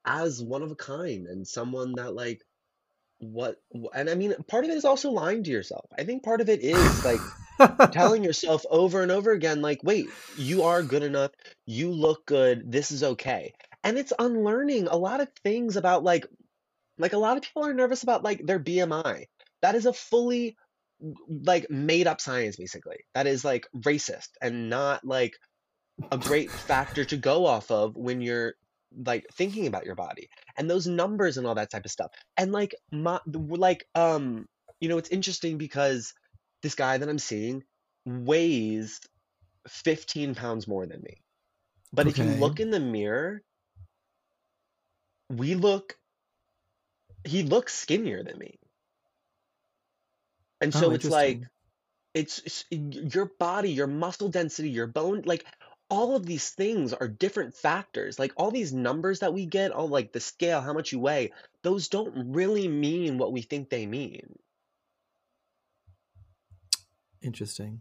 as 0.04 0.42
one 0.42 0.62
of 0.62 0.70
a 0.70 0.76
kind 0.76 1.26
and 1.26 1.46
someone 1.48 1.94
that 1.96 2.14
like 2.14 2.42
what 3.18 3.56
and 3.94 4.08
I 4.08 4.14
mean 4.14 4.34
part 4.46 4.64
of 4.64 4.70
it 4.70 4.76
is 4.76 4.84
also 4.84 5.10
lying 5.10 5.42
to 5.44 5.50
yourself. 5.50 5.86
I 5.98 6.04
think 6.04 6.22
part 6.22 6.42
of 6.42 6.50
it 6.50 6.60
is 6.60 7.04
like 7.04 7.20
telling 7.92 8.22
yourself 8.22 8.64
over 8.70 9.02
and 9.02 9.10
over 9.10 9.32
again 9.32 9.62
like 9.62 9.82
wait, 9.82 10.06
you 10.36 10.64
are 10.64 10.82
good 10.82 11.02
enough. 11.02 11.30
You 11.66 11.90
look 11.90 12.26
good. 12.26 12.70
This 12.70 12.92
is 12.92 13.02
okay. 13.02 13.54
And 13.84 13.98
it's 13.98 14.12
unlearning 14.18 14.88
a 14.88 14.96
lot 14.96 15.20
of 15.20 15.28
things 15.44 15.76
about 15.76 16.02
like 16.04 16.26
like 16.98 17.12
a 17.12 17.18
lot 17.18 17.36
of 17.36 17.42
people 17.42 17.64
are 17.64 17.74
nervous 17.74 18.02
about 18.02 18.24
like 18.24 18.44
their 18.44 18.58
BMI. 18.58 19.26
That 19.62 19.74
is 19.74 19.86
a 19.86 19.92
fully 19.92 20.56
like 21.28 21.70
made 21.70 22.06
up 22.06 22.20
science 22.20 22.56
basically. 22.56 22.98
That 23.14 23.26
is 23.26 23.44
like 23.44 23.66
racist 23.76 24.30
and 24.42 24.68
not 24.68 25.04
like 25.04 25.34
a 26.10 26.18
great 26.18 26.58
factor 26.60 27.04
to 27.04 27.16
go 27.16 27.46
off 27.46 27.70
of 27.70 27.96
when 27.96 28.20
you're 28.20 28.54
like 29.04 29.26
thinking 29.34 29.66
about 29.66 29.84
your 29.84 29.94
body 29.94 30.28
and 30.56 30.70
those 30.70 30.86
numbers 30.86 31.36
and 31.36 31.46
all 31.46 31.54
that 31.54 31.70
type 31.70 31.84
of 31.84 31.90
stuff. 31.90 32.10
And 32.36 32.52
like 32.52 32.74
my 32.92 33.20
like 33.26 33.84
um 33.94 34.46
you 34.80 34.88
know 34.88 34.98
it's 34.98 35.10
interesting 35.10 35.58
because 35.58 36.14
this 36.62 36.74
guy 36.74 36.98
that 36.98 37.08
I'm 37.08 37.18
seeing 37.18 37.62
weighs 38.04 39.00
15 39.68 40.34
pounds 40.34 40.66
more 40.66 40.86
than 40.86 41.02
me. 41.02 41.22
But 41.92 42.08
if 42.08 42.18
you 42.18 42.28
look 42.28 42.60
in 42.60 42.70
the 42.70 42.80
mirror, 42.80 43.42
we 45.28 45.54
look 45.54 45.96
he 47.24 47.42
looks 47.42 47.74
skinnier 47.74 48.22
than 48.22 48.38
me. 48.38 48.58
And 50.60 50.74
Oh, 50.74 50.80
so 50.80 50.90
it's 50.92 51.04
like 51.04 51.42
it's, 52.14 52.40
it's 52.44 52.64
your 52.70 53.26
body, 53.38 53.70
your 53.70 53.86
muscle 53.86 54.28
density, 54.28 54.70
your 54.70 54.86
bone, 54.86 55.22
like 55.24 55.44
all 55.90 56.16
of 56.16 56.26
these 56.26 56.50
things 56.50 56.92
are 56.92 57.08
different 57.08 57.54
factors. 57.54 58.18
Like 58.18 58.32
all 58.36 58.50
these 58.50 58.72
numbers 58.72 59.20
that 59.20 59.32
we 59.32 59.46
get, 59.46 59.72
all 59.72 59.88
like 59.88 60.12
the 60.12 60.20
scale, 60.20 60.60
how 60.60 60.72
much 60.72 60.92
you 60.92 60.98
weigh, 60.98 61.32
those 61.62 61.88
don't 61.88 62.32
really 62.34 62.68
mean 62.68 63.18
what 63.18 63.32
we 63.32 63.42
think 63.42 63.70
they 63.70 63.86
mean. 63.86 64.38
Interesting. 67.22 67.80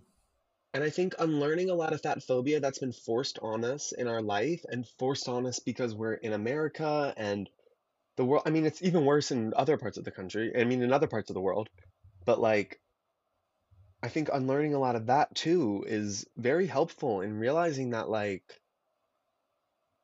And 0.78 0.84
I 0.84 0.92
think 0.92 1.16
unlearning 1.18 1.72
a 1.72 1.74
lot 1.74 1.92
of 1.92 2.04
that 2.04 2.22
phobia 2.22 2.60
that's 2.60 2.78
been 2.78 2.92
forced 2.92 3.40
on 3.42 3.66
us 3.66 3.94
in 3.94 4.08
our 4.08 4.22
life 4.22 4.63
and 4.70 4.88
forced 5.00 5.28
on 5.28 5.48
us 5.48 5.58
because 5.58 5.96
we're 5.96 6.13
in 6.13 6.34
America 6.34 7.16
and 7.18 7.50
the 8.16 8.24
world. 8.24 8.44
I 8.46 8.52
mean, 8.52 8.63
it's 8.63 8.84
even 8.84 9.04
worse 9.04 9.32
in 9.32 9.56
other 9.56 9.80
parts 9.80 9.98
of 9.98 10.06
the 10.06 10.12
country. 10.12 10.54
I 10.56 10.66
mean, 10.66 10.84
in 10.84 10.94
other 10.94 11.08
parts 11.08 11.32
of 11.32 11.34
the 11.34 11.42
world. 11.42 11.68
But 12.26 12.40
like, 12.40 12.80
I 14.04 14.10
think 14.10 14.30
unlearning 14.32 14.76
a 14.76 14.80
lot 14.80 14.96
of 14.96 15.08
that 15.08 15.34
too 15.34 15.84
is 15.88 16.28
very 16.38 16.68
helpful 16.68 17.22
in 17.22 17.40
realizing 17.40 17.90
that 17.90 18.08
like 18.08 18.44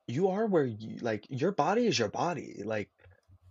you 0.08 0.30
are 0.30 0.48
where 0.48 0.66
you 0.66 0.98
like 1.02 1.28
your 1.30 1.52
body 1.52 1.86
is 1.86 2.00
your 2.00 2.10
body. 2.10 2.64
Like 2.66 2.90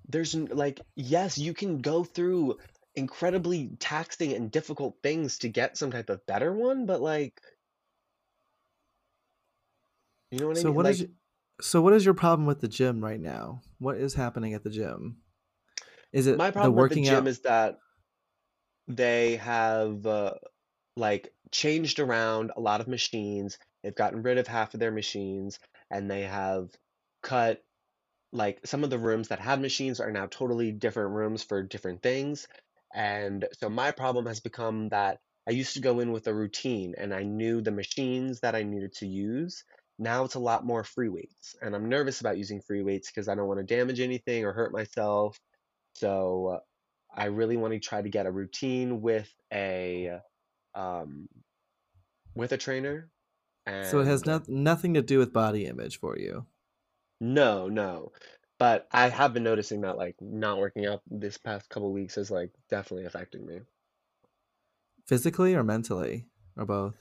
there's 0.08 0.34
like 0.34 0.80
yes, 0.96 1.38
you 1.38 1.54
can 1.54 1.82
go 1.82 2.02
through 2.02 2.58
incredibly 2.94 3.70
taxing 3.78 4.32
and 4.32 4.50
difficult 4.50 4.98
things 5.02 5.38
to 5.38 5.48
get 5.48 5.76
some 5.78 5.90
type 5.90 6.10
of 6.10 6.24
better 6.26 6.52
one, 6.52 6.86
but 6.86 7.00
like 7.00 7.40
you 10.30 10.40
know 10.40 10.48
what 10.48 10.58
I 10.58 10.62
So 10.62 10.70
mean? 10.70 10.72
what 10.72 10.86
is 10.86 11.00
Like 11.00 11.02
y- 11.02 11.08
so 11.60 11.80
what 11.82 11.92
is 11.92 12.04
your 12.04 12.14
problem 12.14 12.46
with 12.46 12.60
the 12.60 12.68
gym 12.68 13.04
right 13.04 13.20
now? 13.20 13.62
What 13.78 13.96
is 13.96 14.14
happening 14.14 14.54
at 14.54 14.64
the 14.64 14.70
gym? 14.70 15.22
Is 16.12 16.26
it 16.26 16.44
my 16.44 16.50
the 16.54 16.70
problem 16.70 16.88
the 16.88 16.96
working 16.96 17.08
gym 17.08 17.26
out? 17.26 17.26
is 17.26 17.40
that 17.40 17.78
they 18.88 19.36
have 19.36 20.04
uh, 20.06 20.34
like 20.96 21.34
changed 21.52 22.00
around 22.00 22.52
a 22.56 22.60
lot 22.60 22.80
of 22.80 22.88
machines. 22.88 23.58
They've 23.82 23.94
gotten 23.94 24.22
rid 24.22 24.38
of 24.38 24.46
half 24.46 24.74
of 24.74 24.80
their 24.80 24.92
machines 24.92 25.60
and 25.90 26.10
they 26.10 26.22
have 26.22 26.70
cut 27.22 27.64
like 28.32 28.66
some 28.66 28.84
of 28.84 28.90
the 28.90 28.98
rooms 28.98 29.28
that 29.28 29.40
had 29.40 29.60
machines 29.60 30.00
are 30.00 30.12
now 30.12 30.26
totally 30.26 30.72
different 30.72 31.12
rooms 31.14 31.42
for 31.44 31.62
different 31.62 32.02
things. 32.02 32.48
And 32.94 33.46
so 33.52 33.68
my 33.68 33.90
problem 33.90 34.26
has 34.26 34.40
become 34.40 34.88
that 34.90 35.18
I 35.48 35.52
used 35.52 35.74
to 35.74 35.80
go 35.80 36.00
in 36.00 36.12
with 36.12 36.26
a 36.26 36.34
routine 36.34 36.94
and 36.98 37.14
I 37.14 37.22
knew 37.22 37.60
the 37.60 37.70
machines 37.72 38.40
that 38.40 38.54
I 38.54 38.62
needed 38.62 38.92
to 38.94 39.06
use. 39.06 39.64
Now 39.98 40.24
it's 40.24 40.34
a 40.34 40.40
lot 40.40 40.64
more 40.64 40.84
free 40.84 41.08
weights. 41.08 41.54
And 41.60 41.74
I'm 41.74 41.88
nervous 41.88 42.20
about 42.20 42.38
using 42.38 42.60
free 42.60 42.82
weights 42.82 43.10
because 43.10 43.28
I 43.28 43.34
don't 43.34 43.48
want 43.48 43.60
to 43.60 43.64
damage 43.64 44.00
anything 44.00 44.44
or 44.44 44.52
hurt 44.52 44.72
myself. 44.72 45.38
So 45.94 46.60
I 47.14 47.26
really 47.26 47.56
want 47.56 47.74
to 47.74 47.80
try 47.80 48.02
to 48.02 48.08
get 48.08 48.26
a 48.26 48.32
routine 48.32 49.02
with 49.02 49.32
a 49.52 50.20
um 50.74 51.28
with 52.34 52.52
a 52.52 52.56
trainer 52.58 53.10
So 53.82 54.00
it 54.00 54.06
has 54.06 54.24
and 54.24 54.24
not, 54.24 54.48
nothing 54.48 54.94
to 54.94 55.02
do 55.02 55.18
with 55.18 55.32
body 55.34 55.66
image 55.66 55.98
for 55.98 56.18
you. 56.18 56.46
No, 57.20 57.68
no. 57.68 58.12
But 58.62 58.86
I 58.92 59.08
have 59.08 59.34
been 59.34 59.42
noticing 59.42 59.80
that 59.80 59.98
like 59.98 60.14
not 60.20 60.58
working 60.58 60.86
out 60.86 61.02
this 61.10 61.36
past 61.36 61.68
couple 61.68 61.92
weeks 61.92 62.16
is 62.16 62.30
like 62.30 62.50
definitely 62.70 63.06
affecting 63.06 63.44
me. 63.44 63.62
Physically 65.08 65.56
or 65.56 65.64
mentally 65.64 66.26
or 66.56 66.64
both? 66.64 66.94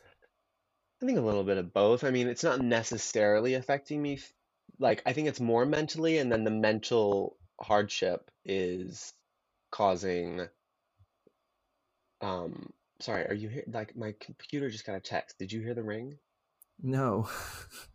I 1.03 1.05
think 1.05 1.19
a 1.19 1.21
little 1.21 1.43
bit 1.43 1.59
of 1.59 1.71
both. 1.71 2.03
I 2.03 2.09
mean, 2.09 2.27
it's 2.27 2.43
not 2.43 2.61
necessarily 2.61 3.53
affecting 3.53 4.01
me. 4.01 4.21
Like, 4.79 5.03
I 5.05 5.13
think 5.13 5.27
it's 5.27 5.39
more 5.39 5.63
mentally, 5.67 6.17
and 6.17 6.31
then 6.31 6.45
the 6.45 6.49
mental 6.49 7.37
hardship 7.61 8.31
is 8.43 9.13
causing, 9.69 10.41
um, 12.21 12.71
sorry, 13.01 13.27
are 13.27 13.35
you 13.35 13.49
here? 13.49 13.65
Like, 13.71 13.95
my 13.95 14.15
computer 14.19 14.71
just 14.71 14.87
got 14.87 14.95
a 14.95 14.99
text. 14.99 15.37
Did 15.37 15.51
you 15.51 15.61
hear 15.61 15.75
the 15.75 15.83
ring? 15.83 16.17
No. 16.81 17.29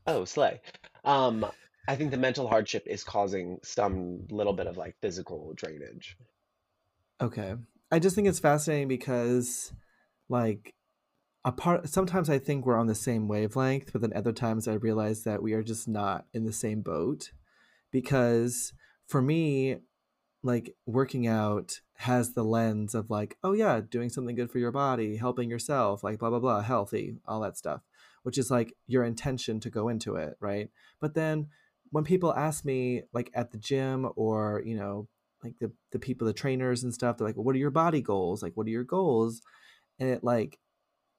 Oh, 0.07 0.25
slay. 0.25 0.61
Um, 1.05 1.45
I 1.89 1.97
think 1.97 2.11
the 2.11 2.17
mental 2.17 2.49
hardship 2.49 2.87
is 2.87 3.05
causing 3.05 3.59
some 3.63 4.27
little 4.31 4.53
bit 4.53 4.67
of 4.67 4.77
like 4.77 4.97
physical 5.01 5.53
drainage. 5.55 6.17
Okay. 7.21 7.55
I 7.91 7.99
just 7.99 8.17
think 8.17 8.29
it's 8.29 8.41
fascinating 8.41 8.89
because 8.89 9.73
like 10.29 10.75
a 11.45 11.53
part 11.53 11.89
sometimes 11.89 12.29
I 12.29 12.39
think 12.39 12.67
we're 12.67 12.79
on 12.79 12.89
the 12.89 12.95
same 12.95 13.29
wavelength, 13.29 13.93
but 13.93 14.01
then 14.03 14.13
other 14.15 14.33
times 14.33 14.67
I 14.67 14.75
realize 14.75 15.23
that 15.23 15.43
we 15.43 15.53
are 15.53 15.63
just 15.63 15.87
not 15.87 16.27
in 16.33 16.45
the 16.45 16.53
same 16.53 16.83
boat 16.83 17.31
because 17.93 18.73
for 19.07 19.23
me 19.23 19.77
like 20.43 20.75
working 20.87 21.27
out 21.27 21.81
has 21.95 22.33
the 22.33 22.45
lens 22.45 22.95
of 22.95 23.11
like 23.11 23.37
oh 23.43 23.53
yeah 23.53 23.81
doing 23.81 24.09
something 24.09 24.37
good 24.37 24.51
for 24.51 24.59
your 24.59 24.71
body 24.71 25.17
helping 25.17 25.49
yourself 25.49 26.05
like 26.05 26.19
blah 26.19 26.31
blah 26.31 26.39
blah 26.39 26.61
healthy 26.61 27.17
all 27.27 27.41
that 27.41 27.57
stuff 27.57 27.81
which 28.23 28.39
is 28.39 28.51
like 28.51 28.75
your 28.87 29.03
intention 29.03 29.59
to 29.59 29.71
go 29.71 29.89
into 29.89 30.15
it 30.15 30.37
right 30.41 30.71
but 31.01 31.15
then 31.15 31.49
when 31.91 32.05
people 32.05 32.35
ask 32.35 32.65
me 32.65 33.03
like 33.13 33.31
at 33.35 33.53
the 33.53 33.59
gym 33.59 34.09
or 34.17 34.63
you 34.65 34.77
know 34.77 35.09
like 35.43 35.55
the, 35.61 35.71
the 35.93 35.99
people 35.99 36.27
the 36.27 36.33
trainers 36.33 36.83
and 36.83 36.95
stuff 36.95 37.19
they're 37.19 37.27
like 37.27 37.37
what 37.37 37.55
are 37.55 37.59
your 37.59 37.71
body 37.71 38.01
goals? 38.01 38.43
Like 38.43 38.53
what 38.55 38.67
are 38.67 38.71
your 38.71 38.85
goals? 38.85 39.43
And 39.99 40.11
it 40.11 40.25
like 40.25 40.59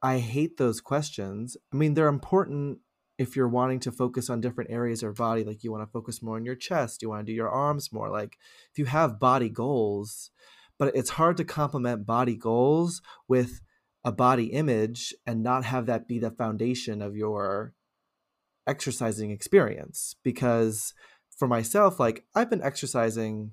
i 0.02 0.20
hate 0.20 0.58
those 0.58 0.82
questions. 0.82 1.58
I 1.74 1.76
mean 1.76 1.94
they're 1.94 2.08
important 2.08 2.80
if 3.18 3.36
you're 3.36 3.48
wanting 3.48 3.80
to 3.80 3.92
focus 3.92 4.30
on 4.30 4.42
different 4.42 4.70
areas 4.70 5.02
of 5.02 5.16
body 5.16 5.44
like 5.44 5.64
you 5.64 5.72
want 5.72 5.84
to 5.84 5.92
focus 5.92 6.22
more 6.22 6.36
on 6.36 6.46
your 6.46 6.56
chest 6.56 7.02
you 7.02 7.10
want 7.10 7.26
to 7.26 7.32
do 7.32 7.36
your 7.36 7.50
arms 7.50 7.92
more 7.92 8.10
like 8.10 8.38
if 8.72 8.78
you 8.78 8.86
have 8.86 9.20
body 9.20 9.50
goals 9.50 10.30
but 10.78 10.96
it's 10.96 11.12
hard 11.12 11.38
to 11.38 11.44
complement 11.44 12.06
body 12.06 12.36
goals 12.36 13.02
with 13.28 13.62
a 14.04 14.12
body 14.12 14.46
image 14.46 15.14
and 15.26 15.44
not 15.44 15.66
have 15.66 15.86
that 15.88 16.08
be 16.08 16.20
the 16.20 16.32
foundation 16.32 17.02
of 17.02 17.16
your 17.16 17.74
exercising 18.68 19.32
experience 19.32 20.16
because 20.24 20.94
for 21.38 21.48
myself 21.48 22.00
like 22.00 22.26
I've 22.36 22.50
been 22.50 22.62
exercising 22.62 23.52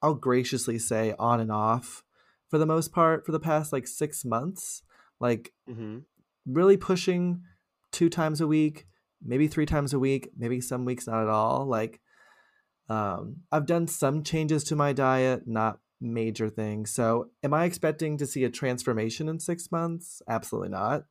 I'll 0.00 0.14
graciously 0.14 0.78
say 0.78 1.14
on 1.18 1.40
and 1.40 1.50
off 1.50 2.04
for 2.48 2.58
the 2.58 2.66
most 2.66 2.92
part 2.92 3.26
for 3.26 3.32
the 3.32 3.40
past 3.40 3.72
like 3.72 3.86
6 3.86 4.24
months 4.24 4.82
like 5.20 5.52
Mm-hmm. 5.68 5.98
really 6.46 6.76
pushing 6.76 7.42
two 7.92 8.08
times 8.08 8.40
a 8.40 8.46
week 8.46 8.86
maybe 9.22 9.48
three 9.48 9.66
times 9.66 9.92
a 9.92 9.98
week 9.98 10.30
maybe 10.36 10.60
some 10.60 10.84
weeks 10.84 11.06
not 11.06 11.22
at 11.22 11.28
all 11.28 11.66
like 11.66 12.00
um, 12.88 13.38
i've 13.52 13.66
done 13.66 13.86
some 13.86 14.22
changes 14.22 14.64
to 14.64 14.76
my 14.76 14.92
diet 14.92 15.42
not 15.46 15.80
major 16.00 16.48
things. 16.48 16.92
So 16.92 17.30
am 17.42 17.52
i 17.52 17.64
expecting 17.64 18.16
to 18.18 18.26
see 18.26 18.44
a 18.44 18.50
transformation 18.50 19.28
in 19.28 19.40
six 19.40 19.72
months? 19.72 20.22
Absolutely 20.28 20.68
not 20.68 21.02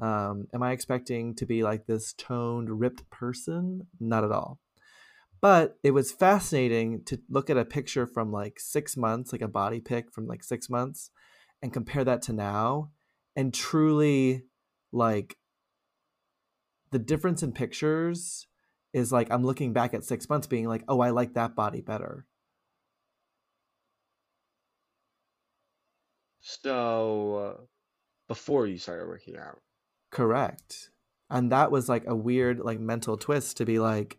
um, 0.00 0.46
am 0.52 0.62
i 0.62 0.72
expecting 0.72 1.34
to 1.34 1.46
be 1.46 1.62
like 1.62 1.86
this 1.86 2.12
toned 2.14 2.80
ripped 2.80 3.08
person 3.10 3.86
not 4.00 4.24
at 4.24 4.32
all 4.32 4.58
but 5.40 5.76
it 5.82 5.90
was 5.90 6.12
fascinating 6.12 7.02
to 7.04 7.20
look 7.28 7.50
at 7.50 7.56
a 7.56 7.64
picture 7.64 8.06
from 8.06 8.32
like 8.32 8.58
six 8.58 8.96
months 8.96 9.32
like 9.32 9.42
a 9.42 9.48
body 9.48 9.80
pic 9.80 10.12
from 10.12 10.26
like 10.26 10.42
six 10.42 10.68
months 10.68 11.10
and 11.62 11.72
compare 11.72 12.04
that 12.04 12.22
to 12.22 12.32
now 12.32 12.90
and 13.34 13.52
truly 13.52 14.44
like 14.92 15.36
the 16.90 16.98
difference 16.98 17.42
in 17.42 17.52
pictures 17.52 18.46
is 18.92 19.12
like 19.12 19.30
I'm 19.30 19.44
looking 19.44 19.72
back 19.72 19.92
at 19.92 20.04
six 20.04 20.28
months 20.28 20.46
being 20.46 20.66
like, 20.66 20.82
oh, 20.88 21.00
I 21.00 21.10
like 21.10 21.34
that 21.34 21.54
body 21.54 21.82
better. 21.82 22.26
So 26.40 27.34
uh, 27.34 27.62
before 28.28 28.66
you 28.66 28.78
started 28.78 29.08
working 29.08 29.36
out, 29.36 29.60
Correct. 30.10 30.90
And 31.30 31.50
that 31.52 31.70
was 31.70 31.88
like 31.88 32.04
a 32.06 32.14
weird 32.14 32.60
like 32.60 32.78
mental 32.80 33.16
twist 33.16 33.56
to 33.58 33.64
be 33.64 33.78
like 33.78 34.18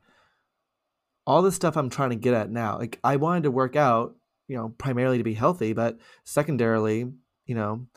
all 1.26 1.41
the 1.41 1.52
stuff 1.52 1.76
I'm 1.78 1.89
trying 1.89 2.10
to 2.12 2.15
get 2.15 2.34
at 2.34 2.50
now. 2.52 2.78
Like 2.78 3.00
I 3.04 3.15
wanted 3.17 3.43
to 3.43 3.52
work 3.52 3.76
out, 3.76 4.15
you 4.47 4.58
know, 4.58 4.69
primarily 4.78 5.17
to 5.17 5.23
be 5.23 5.34
healthy, 5.34 5.73
but 5.73 5.97
secondarily, 6.23 7.12
you 7.45 7.56
know, 7.56 7.88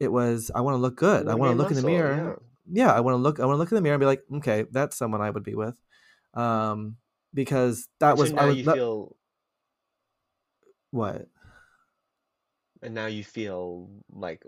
it 0.00 0.12
was 0.12 0.50
I 0.54 0.60
want 0.60 0.74
to 0.74 0.78
look 0.78 0.96
good. 0.96 1.28
I 1.28 1.34
want 1.34 1.52
to 1.52 1.56
look 1.56 1.70
in 1.70 1.76
the 1.76 1.82
mirror. 1.82 2.40
yeah, 2.70 2.92
I 2.92 3.00
want 3.00 3.14
to 3.14 3.18
look. 3.18 3.40
I 3.40 3.46
want 3.46 3.54
to 3.56 3.58
look 3.58 3.70
in 3.70 3.76
the 3.76 3.80
mirror 3.82 3.94
and 3.94 4.00
be 4.00 4.06
like, 4.06 4.22
okay, 4.36 4.64
that's 4.70 4.96
someone 4.96 5.20
I 5.22 5.30
would 5.30 5.44
be 5.44 5.54
with, 5.54 5.74
um, 6.34 6.96
because 7.32 7.88
that 8.00 8.16
So 8.16 8.22
was 8.22 8.32
I 8.32 8.46
was 8.46 8.64
that- 8.64 8.74
feel, 8.74 9.16
what 10.90 11.26
and 12.82 12.94
now 12.94 13.06
you 13.06 13.24
feel 13.24 13.88
like 14.12 14.42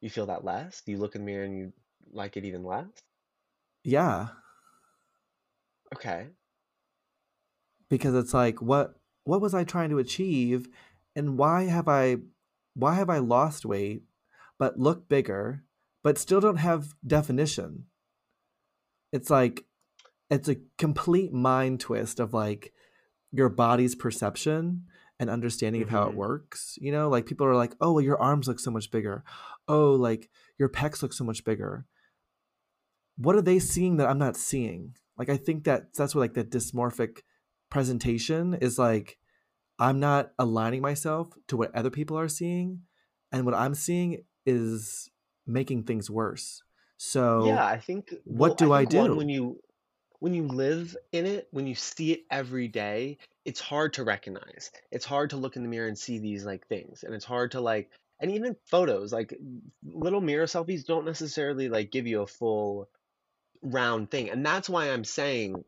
you 0.00 0.10
feel 0.10 0.26
that 0.26 0.44
less. 0.44 0.82
You 0.86 0.98
look 0.98 1.14
in 1.14 1.22
the 1.22 1.26
mirror 1.26 1.44
and 1.44 1.56
you 1.56 1.72
like 2.12 2.36
it 2.36 2.44
even 2.44 2.64
less. 2.64 2.88
yeah, 3.84 4.28
Okay. 5.94 6.30
because 7.88 8.14
it's 8.14 8.34
like 8.34 8.60
what 8.62 8.94
what 9.24 9.40
was 9.40 9.54
I 9.54 9.64
trying 9.64 9.90
to 9.90 9.98
achieve, 9.98 10.68
and 11.14 11.36
why 11.38 11.64
have 11.64 11.88
I 11.88 12.16
why 12.74 12.94
have 12.94 13.10
I 13.10 13.18
lost 13.18 13.64
weight, 13.66 14.02
but 14.58 14.78
look 14.78 15.08
bigger, 15.08 15.64
but 16.02 16.18
still 16.18 16.40
don't 16.40 16.56
have 16.56 16.94
definition. 17.06 17.86
It's 19.12 19.30
like 19.30 19.64
it's 20.30 20.48
a 20.48 20.56
complete 20.78 21.32
mind 21.32 21.80
twist 21.80 22.20
of 22.20 22.34
like 22.34 22.72
your 23.32 23.48
body's 23.48 23.94
perception 23.94 24.86
and 25.20 25.30
understanding 25.30 25.82
of 25.82 25.90
how 25.90 26.04
it 26.08 26.12
Mhm. 26.12 26.16
works. 26.16 26.76
You 26.80 26.90
know, 26.90 27.08
like 27.08 27.26
people 27.26 27.46
are 27.46 27.54
like, 27.54 27.74
"Oh, 27.80 27.92
well, 27.92 28.04
your 28.04 28.20
arms 28.20 28.48
look 28.48 28.58
so 28.58 28.70
much 28.72 28.90
bigger. 28.90 29.22
Oh, 29.68 29.92
like 29.92 30.30
your 30.58 30.68
pecs 30.68 31.02
look 31.02 31.12
so 31.12 31.24
much 31.24 31.44
bigger." 31.44 31.86
What 33.16 33.36
are 33.36 33.42
they 33.42 33.58
seeing 33.58 33.98
that 33.98 34.08
I'm 34.08 34.18
not 34.18 34.36
seeing? 34.36 34.96
Like 35.18 35.28
I 35.28 35.36
think 35.36 35.64
that 35.64 35.92
that's 35.94 36.14
what 36.14 36.22
like 36.22 36.34
the 36.34 36.44
dysmorphic 36.44 37.20
presentation 37.68 38.54
is 38.54 38.78
like 38.78 39.18
I'm 39.78 40.00
not 40.00 40.32
aligning 40.38 40.80
myself 40.82 41.28
to 41.48 41.56
what 41.56 41.74
other 41.74 41.90
people 41.90 42.18
are 42.18 42.28
seeing 42.28 42.82
and 43.30 43.44
what 43.44 43.54
I'm 43.54 43.74
seeing 43.74 44.24
is 44.46 45.10
making 45.46 45.84
things 45.84 46.10
worse. 46.10 46.62
So 46.96 47.46
Yeah, 47.46 47.64
I 47.64 47.78
think 47.78 48.14
what 48.24 48.50
well, 48.50 48.54
do 48.56 48.72
I 48.72 48.84
one, 48.84 49.10
do? 49.10 49.16
when 49.16 49.28
you 49.28 49.60
when 50.20 50.34
you 50.34 50.46
live 50.46 50.96
in 51.12 51.26
it, 51.26 51.48
when 51.50 51.66
you 51.66 51.74
see 51.74 52.12
it 52.12 52.24
every 52.30 52.68
day, 52.68 53.18
it's 53.44 53.60
hard 53.60 53.94
to 53.94 54.04
recognize. 54.04 54.70
It's 54.92 55.04
hard 55.04 55.30
to 55.30 55.36
look 55.36 55.56
in 55.56 55.62
the 55.62 55.68
mirror 55.68 55.88
and 55.88 55.98
see 55.98 56.18
these 56.18 56.44
like 56.44 56.66
things. 56.68 57.02
And 57.02 57.14
it's 57.14 57.24
hard 57.24 57.52
to 57.52 57.60
like 57.60 57.90
and 58.20 58.30
even 58.32 58.54
photos, 58.66 59.12
like 59.12 59.34
little 59.82 60.20
mirror 60.20 60.44
selfies 60.44 60.84
don't 60.84 61.06
necessarily 61.06 61.70
like 61.70 61.90
give 61.90 62.06
you 62.06 62.20
a 62.20 62.26
full 62.26 62.88
round 63.62 64.10
thing. 64.10 64.30
And 64.30 64.44
that's 64.44 64.68
why 64.68 64.90
I'm 64.90 65.04
saying 65.04 65.64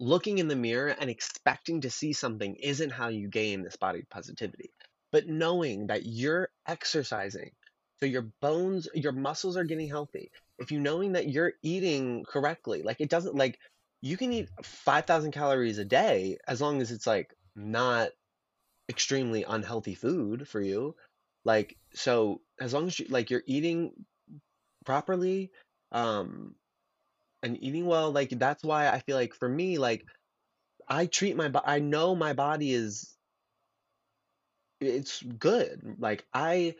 looking 0.00 0.38
in 0.38 0.48
the 0.48 0.56
mirror 0.56 0.94
and 0.98 1.10
expecting 1.10 1.82
to 1.82 1.90
see 1.90 2.14
something 2.14 2.54
isn't 2.56 2.90
how 2.90 3.08
you 3.08 3.28
gain 3.28 3.62
this 3.62 3.76
body 3.76 4.02
positivity. 4.08 4.70
But 5.12 5.26
knowing 5.26 5.88
that 5.88 6.06
you're 6.06 6.48
exercising, 6.66 7.50
so 8.00 8.06
your 8.06 8.30
bones, 8.40 8.88
your 8.94 9.12
muscles 9.12 9.56
are 9.56 9.64
getting 9.64 9.88
healthy. 9.88 10.30
If 10.58 10.70
you 10.72 10.80
knowing 10.80 11.12
that 11.12 11.28
you're 11.28 11.52
eating 11.62 12.24
correctly, 12.28 12.82
like 12.82 13.00
it 13.00 13.10
doesn't 13.10 13.34
like 13.34 13.58
you 14.00 14.16
can 14.16 14.32
eat 14.32 14.48
5,000 14.62 15.32
calories 15.32 15.78
a 15.78 15.84
day 15.84 16.38
as 16.46 16.60
long 16.60 16.80
as 16.80 16.90
it's 16.90 17.06
like 17.06 17.34
not 17.56 18.10
extremely 18.88 19.44
unhealthy 19.44 19.94
food 19.94 20.48
for 20.48 20.60
you. 20.60 20.94
Like 21.44 21.76
so 21.94 22.40
as 22.60 22.72
long 22.74 22.86
as 22.86 22.98
you 22.98 23.06
like 23.08 23.30
you're 23.30 23.42
eating 23.46 23.92
properly, 24.84 25.50
um 25.92 26.54
and 27.42 27.62
eating 27.62 27.86
well, 27.86 28.10
like 28.12 28.30
that's 28.30 28.64
why 28.64 28.88
I 28.88 29.00
feel 29.00 29.16
like 29.16 29.34
for 29.34 29.48
me, 29.48 29.78
like 29.78 30.04
I 30.88 31.06
treat 31.06 31.36
my 31.36 31.48
body, 31.48 31.66
I 31.66 31.78
know 31.80 32.14
my 32.14 32.32
body 32.32 32.72
is 32.72 33.14
it's 34.80 35.22
good. 35.22 35.96
Like 35.98 36.24
I 36.32 36.74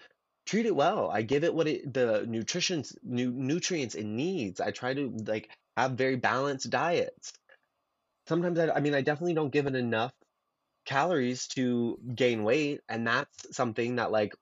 treat 0.49 0.67
it 0.67 0.75
well. 0.75 1.11
I 1.11 1.23
give 1.23 1.45
it 1.45 1.55
what 1.55 1.69
it 1.69 1.93
the 1.93 2.25
nutrition 2.27 2.83
nu 3.03 3.31
nutrients 3.31 3.95
it 3.95 4.07
needs. 4.07 4.61
I 4.61 4.71
try 4.71 4.95
to 4.95 5.13
like 5.27 5.51
have 5.77 5.93
very 5.93 6.17
balanced 6.17 6.71
diets. 6.71 7.35
Sometimes 8.27 8.59
I, 8.59 8.71
I 8.71 8.81
mean 8.81 8.95
I 8.95 9.03
definitely 9.03 9.35
don't 9.35 9.53
give 9.53 9.67
it 9.67 9.75
enough 9.75 10.13
calories 10.87 11.49
to 11.49 11.99
gain 12.15 12.45
weight, 12.45 12.81
and 12.89 13.07
that's 13.07 13.55
something 13.57 13.97
that 13.97 14.11
like 14.11 14.33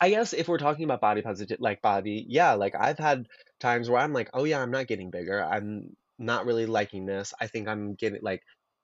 I 0.00 0.10
guess 0.10 0.32
if 0.32 0.48
we're 0.48 0.58
talking 0.58 0.84
about 0.84 1.00
body 1.00 1.22
positive, 1.22 1.58
like 1.60 1.82
body, 1.82 2.26
yeah, 2.28 2.54
like 2.54 2.74
I've 2.74 2.98
had 2.98 3.28
times 3.60 3.88
where 3.88 4.00
I'm 4.00 4.12
like, 4.12 4.30
oh 4.34 4.44
yeah, 4.44 4.60
I'm 4.60 4.72
not 4.72 4.88
getting 4.88 5.10
bigger. 5.10 5.42
I'm 5.42 5.96
not 6.18 6.46
really 6.46 6.66
liking 6.66 7.06
this. 7.06 7.32
I 7.40 7.46
think 7.46 7.68
I'm 7.68 7.94
getting 7.94 8.20
like 8.22 8.42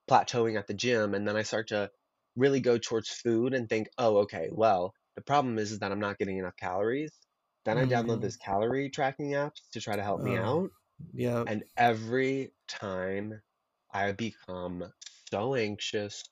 plateauing 0.09 0.57
at 0.59 0.68
the 0.68 0.74
gym, 0.74 1.14
and 1.14 1.27
then 1.27 1.37
I 1.37 1.42
start 1.42 1.68
to 1.68 1.90
really 2.37 2.61
go 2.61 2.79
towards 2.79 3.09
food 3.09 3.55
and 3.55 3.68
think, 3.68 3.88
oh, 3.98 4.18
okay, 4.18 4.48
well, 4.53 4.94
the 5.18 5.24
problem 5.24 5.59
is, 5.59 5.72
is 5.72 5.81
that 5.81 5.92
I'm 5.92 6.00
not 6.00 6.18
getting 6.18 6.38
enough 6.38 6.57
calories. 6.57 7.12
Then 7.64 7.78
I 7.78 7.87
download 7.87 8.20
Mm, 8.20 8.22
this 8.22 8.37
calorie 8.37 8.90
tracking 8.90 9.35
app 9.35 9.54
to 9.72 9.81
try 9.81 9.96
to 9.96 10.02
help 10.02 10.22
me 10.22 10.37
oh, 10.37 10.38
out, 10.38 10.70
yeah. 11.12 11.46
and 11.46 11.64
every 11.76 12.52
time 12.68 13.42
I 13.92 14.12
become 14.12 14.92
so 15.33 15.54
anxious, 15.57 16.24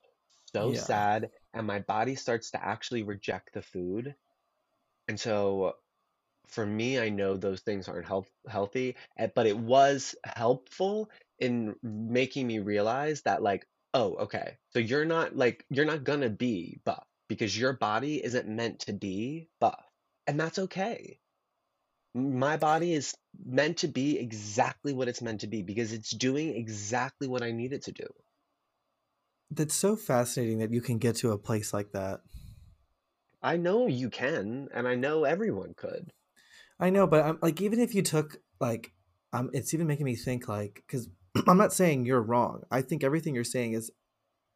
so 0.55 0.73
Yeah. 0.73 0.87
sad, 0.87 1.31
and 1.55 1.67
my 1.67 1.81
body 1.81 2.17
starts 2.17 2.53
to 2.53 2.65
actually 2.65 3.03
reject 3.05 3.55
the 3.55 3.63
food. 3.63 4.17
And 5.09 5.19
so 5.19 5.77
for 6.49 6.67
me, 6.67 6.99
I 7.01 7.11
know 7.11 7.37
those 7.37 7.63
things 7.63 7.89
aren't 7.89 8.07
health 8.09 8.31
healthy, 8.49 8.97
eh, 9.19 9.29
but 9.35 9.47
it 9.47 9.59
was 9.59 10.17
helpful 10.25 11.11
in 11.41 11.77
making 11.83 12.47
me 12.49 12.61
realize 12.61 13.23
that 13.25 13.43
like, 13.43 13.67
oh, 13.95 14.17
okay, 14.17 14.59
so 14.71 14.81
you're 14.81 15.07
not 15.07 15.37
like 15.37 15.67
you're 15.71 15.87
not 15.87 16.05
gonna 16.05 16.31
be 16.31 16.81
buff 16.85 17.07
because 17.29 17.59
your 17.59 17.73
body 17.73 18.25
isn't 18.25 18.49
meant 18.49 18.81
to 18.81 18.93
be 18.93 19.49
buff, 19.61 19.85
and 20.27 20.39
that's 20.39 20.59
okay. 20.59 21.19
My 22.15 22.57
body 22.57 22.95
is 22.95 23.15
meant 23.45 23.79
to 23.79 23.89
be 23.89 24.19
exactly 24.19 24.93
what 24.93 25.09
it's 25.09 25.21
meant 25.21 25.43
to 25.43 25.47
be 25.47 25.63
because 25.63 25.93
it's 25.93 26.11
doing 26.11 26.57
exactly 26.57 27.29
what 27.29 27.43
I 27.43 27.51
need 27.51 27.73
it 27.73 27.85
to 27.85 27.93
do. 27.93 28.07
That's 29.51 29.75
so 29.75 29.97
fascinating 29.97 30.59
that 30.59 30.73
you 30.73 30.81
can 30.81 30.99
get 30.99 31.17
to 31.17 31.33
a 31.33 31.39
place 31.39 31.73
like 31.73 31.93
that. 31.93 32.21
I 33.43 33.59
know 33.59 33.87
you 33.87 34.11
can, 34.11 34.69
and 34.75 34.89
I 34.89 34.95
know 34.95 35.25
everyone 35.25 35.75
could. 35.77 36.13
I 36.81 36.91
know, 36.91 37.07
but 37.07 37.25
I'm 37.25 37.39
like, 37.41 37.61
even 37.61 37.81
if 37.81 37.95
you 37.95 38.03
took 38.03 38.39
like, 38.61 38.93
um, 39.33 39.51
it's 39.53 39.73
even 39.73 39.87
making 39.87 40.07
me 40.07 40.17
think 40.17 40.49
like, 40.49 40.83
because 40.87 41.09
I'm 41.47 41.59
not 41.59 41.73
saying 41.73 42.07
you're 42.07 42.23
wrong. 42.23 42.63
I 42.71 42.83
think 42.83 43.05
everything 43.05 43.35
you're 43.35 43.45
saying 43.45 43.75
is 43.75 43.91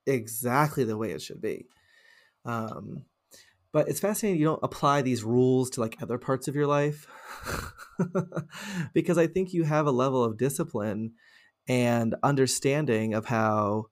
exactly 0.07 0.85
the 0.85 0.97
way 0.97 1.13
it 1.13 1.23
should 1.23 1.41
be. 1.41 1.67
Um, 2.45 3.05
but 3.73 3.89
it's 3.89 4.01
fascinating 4.01 4.41
you 4.41 4.47
don't 4.47 4.63
apply 4.63 5.03
these 5.03 5.23
rules 5.23 5.71
to 5.71 5.81
like 5.81 5.97
other 6.03 6.19
parts 6.19 6.49
of 6.49 6.57
your 6.57 6.67
life, 6.67 7.07
because 8.95 9.17
I 9.17 9.27
think 9.27 9.53
you 9.53 9.65
have 9.65 9.87
a 9.87 9.93
level 9.93 10.25
of 10.25 10.37
discipline 10.37 11.13
and 11.69 12.17
understanding 12.23 13.15
of 13.15 13.27
how 13.27 13.87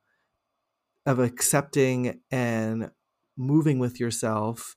of 1.06 1.20
accepting 1.20 2.20
and 2.30 2.90
moving 3.36 3.78
with 3.78 4.00
yourself 4.00 4.76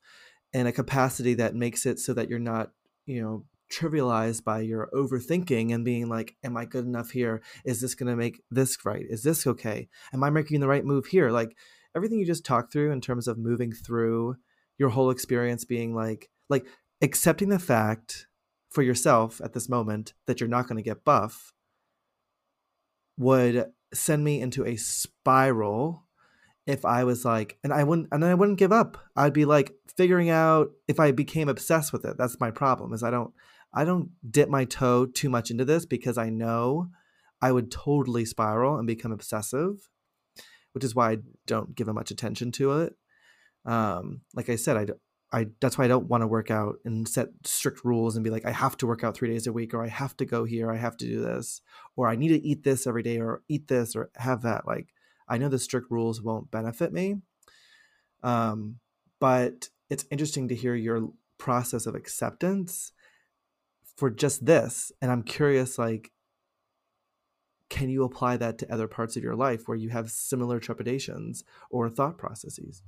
in 0.54 0.68
a 0.68 0.72
capacity 0.72 1.34
that 1.34 1.56
makes 1.56 1.86
it 1.86 2.00
so 2.00 2.14
that 2.14 2.30
you're 2.30 2.40
not, 2.40 2.72
you 3.06 3.22
know, 3.22 3.46
trivialized 3.72 4.44
by 4.44 4.60
your 4.60 4.90
overthinking 4.94 5.74
and 5.74 5.84
being 5.84 6.10
like, 6.10 6.36
Am 6.44 6.56
I 6.56 6.66
good 6.66 6.86
enough 6.86 7.12
here? 7.12 7.42
Is 7.66 7.82
this 7.82 7.96
going 7.96 8.10
to 8.10 8.16
make 8.16 8.44
this 8.52 8.78
right? 8.86 9.06
Is 9.10 9.24
this 9.24 9.48
okay? 9.48 9.90
Am 10.14 10.24
I 10.24 10.30
making 10.30 10.60
the 10.60 10.68
right 10.68 10.86
move 10.86 11.08
here? 11.08 11.32
Like 11.32 11.56
everything 11.96 12.20
you 12.20 12.26
just 12.26 12.46
talked 12.46 12.72
through 12.72 12.92
in 12.92 13.02
terms 13.02 13.28
of 13.28 13.38
moving 13.38 13.72
through 13.72 14.36
your 14.78 14.90
whole 14.90 15.10
experience 15.10 15.66
being 15.66 15.94
like, 15.94 16.30
like 16.50 16.66
accepting 17.02 17.50
the 17.50 17.60
fact 17.60 18.28
for 18.70 18.82
yourself 18.82 19.42
at 19.44 19.54
this 19.54 19.70
moment 19.70 20.14
that 20.28 20.40
you're 20.40 20.50
not 20.50 20.68
going 20.68 20.78
to 20.78 20.90
get 20.90 21.04
buff 21.04 21.54
would 23.18 23.66
send 23.94 24.24
me 24.24 24.42
into 24.42 24.66
a 24.66 24.78
spiral 24.78 26.06
if 26.66 26.86
I 26.86 27.04
was 27.04 27.26
like, 27.26 27.58
and 27.64 27.74
I 27.74 27.84
wouldn't, 27.84 28.08
and 28.12 28.22
then 28.22 28.30
I 28.30 28.36
wouldn't 28.36 28.60
give 28.60 28.72
up. 28.72 28.98
I'd 29.16 29.34
be 29.34 29.46
like 29.46 29.74
figuring 29.98 30.30
out 30.30 30.72
if 30.88 31.00
I 31.00 31.12
became 31.12 31.50
obsessed 31.50 31.92
with 31.92 32.06
it. 32.06 32.18
That's 32.18 32.40
my 32.40 32.52
problem. 32.52 32.94
Is 32.94 33.04
I 33.04 33.12
don't, 33.12 33.34
I 33.74 33.84
don't 33.84 34.12
dip 34.30 34.50
my 34.50 34.66
toe 34.66 35.06
too 35.06 35.30
much 35.30 35.52
into 35.52 35.66
this 35.66 35.86
because 35.86 36.18
I 36.18 36.30
know 36.30 36.90
I 37.42 37.52
would 37.52 37.72
totally 37.72 38.26
spiral 38.26 38.78
and 38.78 38.88
become 38.88 39.12
obsessive, 39.12 39.90
which 40.74 40.84
is 40.84 40.96
why 40.96 41.12
I 41.12 41.18
don't 41.48 41.76
give 41.76 41.88
much 41.88 42.12
attention 42.12 42.52
to 42.54 42.82
it. 42.82 42.96
Um, 43.66 44.22
like 44.34 44.50
I 44.50 44.56
said, 44.56 44.78
I, 44.78 44.88
I 45.38 45.48
that's 45.60 45.78
why 45.78 45.86
I 45.86 45.88
don't 45.88 46.08
want 46.08 46.22
to 46.22 46.28
work 46.28 46.52
out 46.52 46.78
and 46.84 47.08
set 47.08 47.30
strict 47.46 47.86
rules 47.86 48.16
and 48.16 48.24
be 48.24 48.30
like 48.30 48.46
I 48.46 48.52
have 48.52 48.78
to 48.78 48.88
work 48.88 49.04
out 49.04 49.16
3 49.16 49.30
days 49.30 49.48
a 49.48 49.54
week 49.54 49.74
or 49.74 49.84
I 49.84 49.88
have 49.88 50.18
to 50.18 50.26
go 50.26 50.44
here, 50.44 50.72
I 50.72 50.78
have 50.78 50.98
to 50.98 51.06
do 51.06 51.22
this 51.22 51.62
or 51.96 52.08
I 52.08 52.16
need 52.16 52.30
to 52.30 52.46
eat 52.46 52.64
this 52.64 52.86
every 52.86 53.04
day 53.04 53.20
or 53.20 53.42
eat 53.48 53.68
this 53.68 53.96
or 53.96 54.10
have 54.16 54.42
that 54.44 54.68
like 54.68 54.90
I 55.28 55.38
know 55.38 55.48
the 55.48 55.60
strict 55.60 55.90
rules 55.90 56.22
won't 56.22 56.52
benefit 56.52 56.92
me. 56.92 57.18
Um 58.24 58.80
but 59.20 59.70
it's 59.90 60.06
interesting 60.10 60.48
to 60.48 60.56
hear 60.56 60.76
your 60.76 61.10
process 61.38 61.86
of 61.86 61.96
acceptance 61.96 62.92
for 63.96 64.10
just 64.10 64.46
this 64.46 64.92
and 65.02 65.12
I'm 65.12 65.24
curious 65.24 65.78
like 65.78 66.12
can 67.72 67.90
you 67.90 68.04
apply 68.04 68.36
that 68.36 68.58
to 68.58 68.72
other 68.72 68.88
parts 68.90 69.16
of 69.16 69.24
your 69.24 69.34
life 69.34 69.66
where 69.66 69.78
you 69.78 69.90
have 69.90 70.12
similar 70.12 70.60
trepidations 70.60 71.46
or 71.70 71.90
thought 71.90 72.18
processes? 72.18 72.84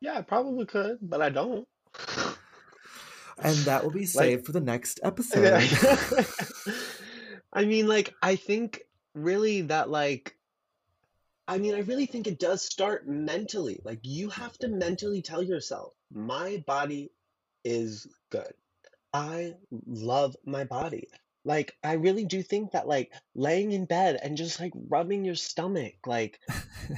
Yeah, 0.00 0.18
I 0.18 0.22
probably 0.22 0.66
could, 0.66 0.98
but 1.00 1.22
I 1.22 1.30
don't. 1.30 1.66
And 3.38 3.56
that 3.58 3.84
will 3.84 3.92
be 3.92 4.04
saved 4.06 4.40
Like, 4.40 4.46
for 4.46 4.52
the 4.52 4.60
next 4.60 4.98
yeah. 5.00 5.08
episode. 5.08 6.26
I 7.52 7.64
mean, 7.64 7.86
like, 7.86 8.14
I 8.20 8.34
think 8.34 8.80
really 9.14 9.62
that, 9.62 9.88
like, 9.88 10.36
I 11.46 11.58
mean, 11.58 11.76
I 11.76 11.80
really 11.80 12.06
think 12.06 12.26
it 12.26 12.40
does 12.40 12.62
start 12.62 13.08
mentally. 13.08 13.80
Like, 13.84 14.00
you 14.02 14.28
have 14.30 14.58
to 14.58 14.68
mentally 14.68 15.22
tell 15.22 15.42
yourself, 15.42 15.94
my 16.12 16.64
body 16.66 17.12
is 17.64 18.08
good. 18.30 18.52
I 19.14 19.54
love 19.86 20.34
my 20.44 20.64
body. 20.64 21.08
Like, 21.48 21.74
I 21.82 21.94
really 21.94 22.26
do 22.26 22.42
think 22.42 22.72
that, 22.72 22.86
like, 22.86 23.10
laying 23.34 23.72
in 23.72 23.86
bed 23.86 24.20
and 24.22 24.36
just 24.36 24.60
like 24.60 24.72
rubbing 24.74 25.24
your 25.24 25.34
stomach, 25.34 25.94
like, 26.06 26.38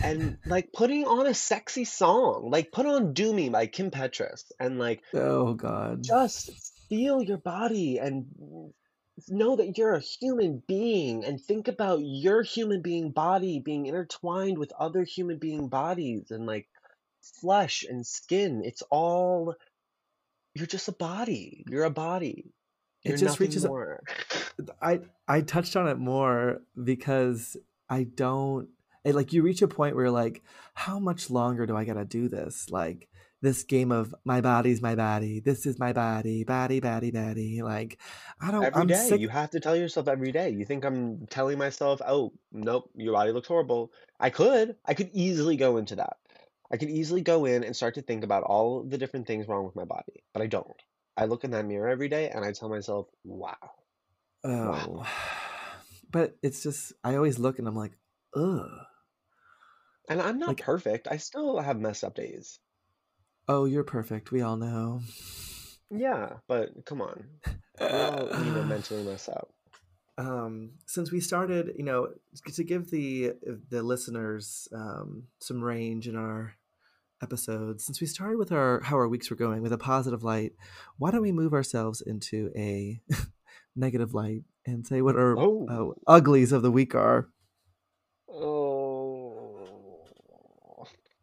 and 0.02 0.38
like 0.44 0.72
putting 0.72 1.04
on 1.04 1.28
a 1.28 1.34
sexy 1.34 1.84
song, 1.84 2.50
like, 2.50 2.72
put 2.72 2.84
on 2.84 3.12
Do 3.12 3.32
Me 3.32 3.48
by 3.48 3.68
Kim 3.68 3.92
Petras 3.92 4.42
and 4.58 4.76
like 4.76 5.04
oh 5.14 5.54
God. 5.54 6.02
just 6.02 6.50
feel 6.88 7.22
your 7.22 7.38
body 7.38 7.98
and 7.98 8.26
know 9.28 9.54
that 9.54 9.78
you're 9.78 9.94
a 9.94 10.00
human 10.00 10.60
being 10.66 11.24
and 11.24 11.40
think 11.40 11.68
about 11.68 12.00
your 12.02 12.42
human 12.42 12.82
being 12.82 13.12
body 13.12 13.60
being 13.64 13.86
intertwined 13.86 14.58
with 14.58 14.72
other 14.76 15.04
human 15.04 15.38
being 15.38 15.68
bodies 15.68 16.32
and 16.32 16.44
like 16.44 16.66
flesh 17.40 17.84
and 17.88 18.04
skin. 18.04 18.62
It's 18.64 18.82
all, 18.90 19.54
you're 20.54 20.66
just 20.66 20.88
a 20.88 20.92
body. 20.92 21.64
You're 21.68 21.84
a 21.84 21.90
body. 21.90 22.52
It 23.04 23.16
just 23.16 23.40
reaches 23.40 23.64
more. 23.64 24.02
I 24.82 25.00
I 25.26 25.40
touched 25.40 25.76
on 25.76 25.88
it 25.88 25.98
more 25.98 26.60
because 26.82 27.56
I 27.88 28.04
don't 28.04 28.68
it, 29.04 29.14
like 29.14 29.32
you 29.32 29.42
reach 29.42 29.62
a 29.62 29.68
point 29.68 29.94
where 29.94 30.06
you're 30.06 30.12
like, 30.12 30.42
how 30.74 30.98
much 30.98 31.30
longer 31.30 31.66
do 31.66 31.76
I 31.76 31.84
gotta 31.84 32.04
do 32.04 32.28
this? 32.28 32.68
Like 32.70 33.08
this 33.42 33.62
game 33.62 33.90
of 33.90 34.14
my 34.24 34.40
body's 34.40 34.82
my 34.82 34.94
body. 34.94 35.40
This 35.40 35.64
is 35.64 35.78
my 35.78 35.92
body, 35.92 36.44
body, 36.44 36.80
body, 36.80 37.10
body. 37.10 37.62
Like 37.62 37.98
I 38.40 38.50
don't. 38.50 38.64
Every 38.64 38.80
I'm 38.80 38.86
day, 38.86 39.08
sick. 39.08 39.20
you 39.20 39.28
have 39.28 39.50
to 39.50 39.60
tell 39.60 39.76
yourself 39.76 40.08
every 40.08 40.32
day. 40.32 40.50
You 40.50 40.64
think 40.64 40.84
I'm 40.84 41.26
telling 41.28 41.58
myself, 41.58 42.00
oh, 42.06 42.32
nope, 42.52 42.90
your 42.94 43.14
body 43.14 43.32
looks 43.32 43.48
horrible. 43.48 43.92
I 44.18 44.30
could. 44.30 44.76
I 44.84 44.94
could 44.94 45.10
easily 45.14 45.56
go 45.56 45.78
into 45.78 45.96
that. 45.96 46.18
I 46.70 46.76
could 46.76 46.90
easily 46.90 47.22
go 47.22 47.46
in 47.46 47.64
and 47.64 47.74
start 47.74 47.94
to 47.94 48.02
think 48.02 48.22
about 48.22 48.44
all 48.44 48.84
the 48.84 48.98
different 48.98 49.26
things 49.26 49.48
wrong 49.48 49.64
with 49.64 49.74
my 49.74 49.84
body, 49.84 50.22
but 50.32 50.42
I 50.42 50.46
don't. 50.46 50.80
I 51.16 51.26
look 51.26 51.44
in 51.44 51.50
that 51.52 51.66
mirror 51.66 51.88
every 51.88 52.08
day 52.08 52.30
and 52.30 52.44
I 52.44 52.52
tell 52.52 52.68
myself, 52.68 53.08
wow, 53.24 53.56
wow. 54.44 55.04
Oh, 55.04 55.06
but 56.10 56.36
it's 56.42 56.62
just 56.62 56.92
I 57.04 57.16
always 57.16 57.38
look 57.38 57.58
and 57.58 57.68
I'm 57.68 57.76
like, 57.76 57.92
ugh. 58.36 58.68
And 60.08 60.20
I'm 60.20 60.38
not 60.38 60.48
Like 60.48 60.62
perfect. 60.62 61.06
I 61.10 61.18
still 61.18 61.58
have 61.60 61.78
messed 61.78 62.02
up 62.04 62.14
days. 62.14 62.58
oh, 63.48 63.64
you're 63.64 63.84
perfect. 63.84 64.32
We 64.32 64.42
all 64.42 64.56
know. 64.56 65.02
Yeah, 65.90 66.34
but 66.48 66.84
come 66.84 67.00
on. 67.02 67.24
We 67.80 67.86
all, 67.86 68.28
you 68.44 68.52
know, 68.52 68.62
mentally 68.68 69.02
mess 69.04 69.28
up. 69.28 69.52
um, 70.18 70.72
since 70.86 71.10
we 71.12 71.20
started, 71.20 71.72
you 71.76 71.84
know, 71.84 72.08
to 72.54 72.64
give 72.64 72.90
the 72.90 73.32
the 73.70 73.82
listeners 73.82 74.68
um, 74.72 75.24
some 75.40 75.62
range 75.62 76.06
in 76.08 76.16
our 76.16 76.54
episodes, 77.22 77.84
since 77.84 78.00
we 78.00 78.06
started 78.06 78.38
with 78.38 78.52
our 78.52 78.80
how 78.80 78.96
our 78.96 79.08
weeks 79.08 79.30
were 79.30 79.36
going 79.36 79.62
with 79.62 79.72
a 79.72 79.78
positive 79.78 80.22
light, 80.24 80.52
why 80.98 81.10
don't 81.10 81.22
we 81.22 81.32
move 81.32 81.52
ourselves 81.52 82.00
into 82.00 82.50
a 82.56 83.00
negative 83.76 84.14
light 84.14 84.42
and 84.66 84.86
say 84.86 85.02
what 85.02 85.16
our 85.16 85.38
Oh, 85.38 85.66
uh, 86.06 86.12
uglies 86.12 86.52
of 86.52 86.62
the 86.62 86.70
week 86.70 86.94
are? 86.94 87.28
oh. 88.28 89.68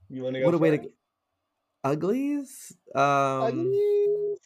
You 0.09 0.23
want 0.23 0.35
to 0.35 0.39
go 0.39 0.45
What 0.45 0.53
a 0.55 0.57
way 0.57 0.71
to 0.71 0.77
first? 0.77 0.89
uglies. 1.83 2.73
Um, 2.95 3.03
Uglies. 3.43 4.39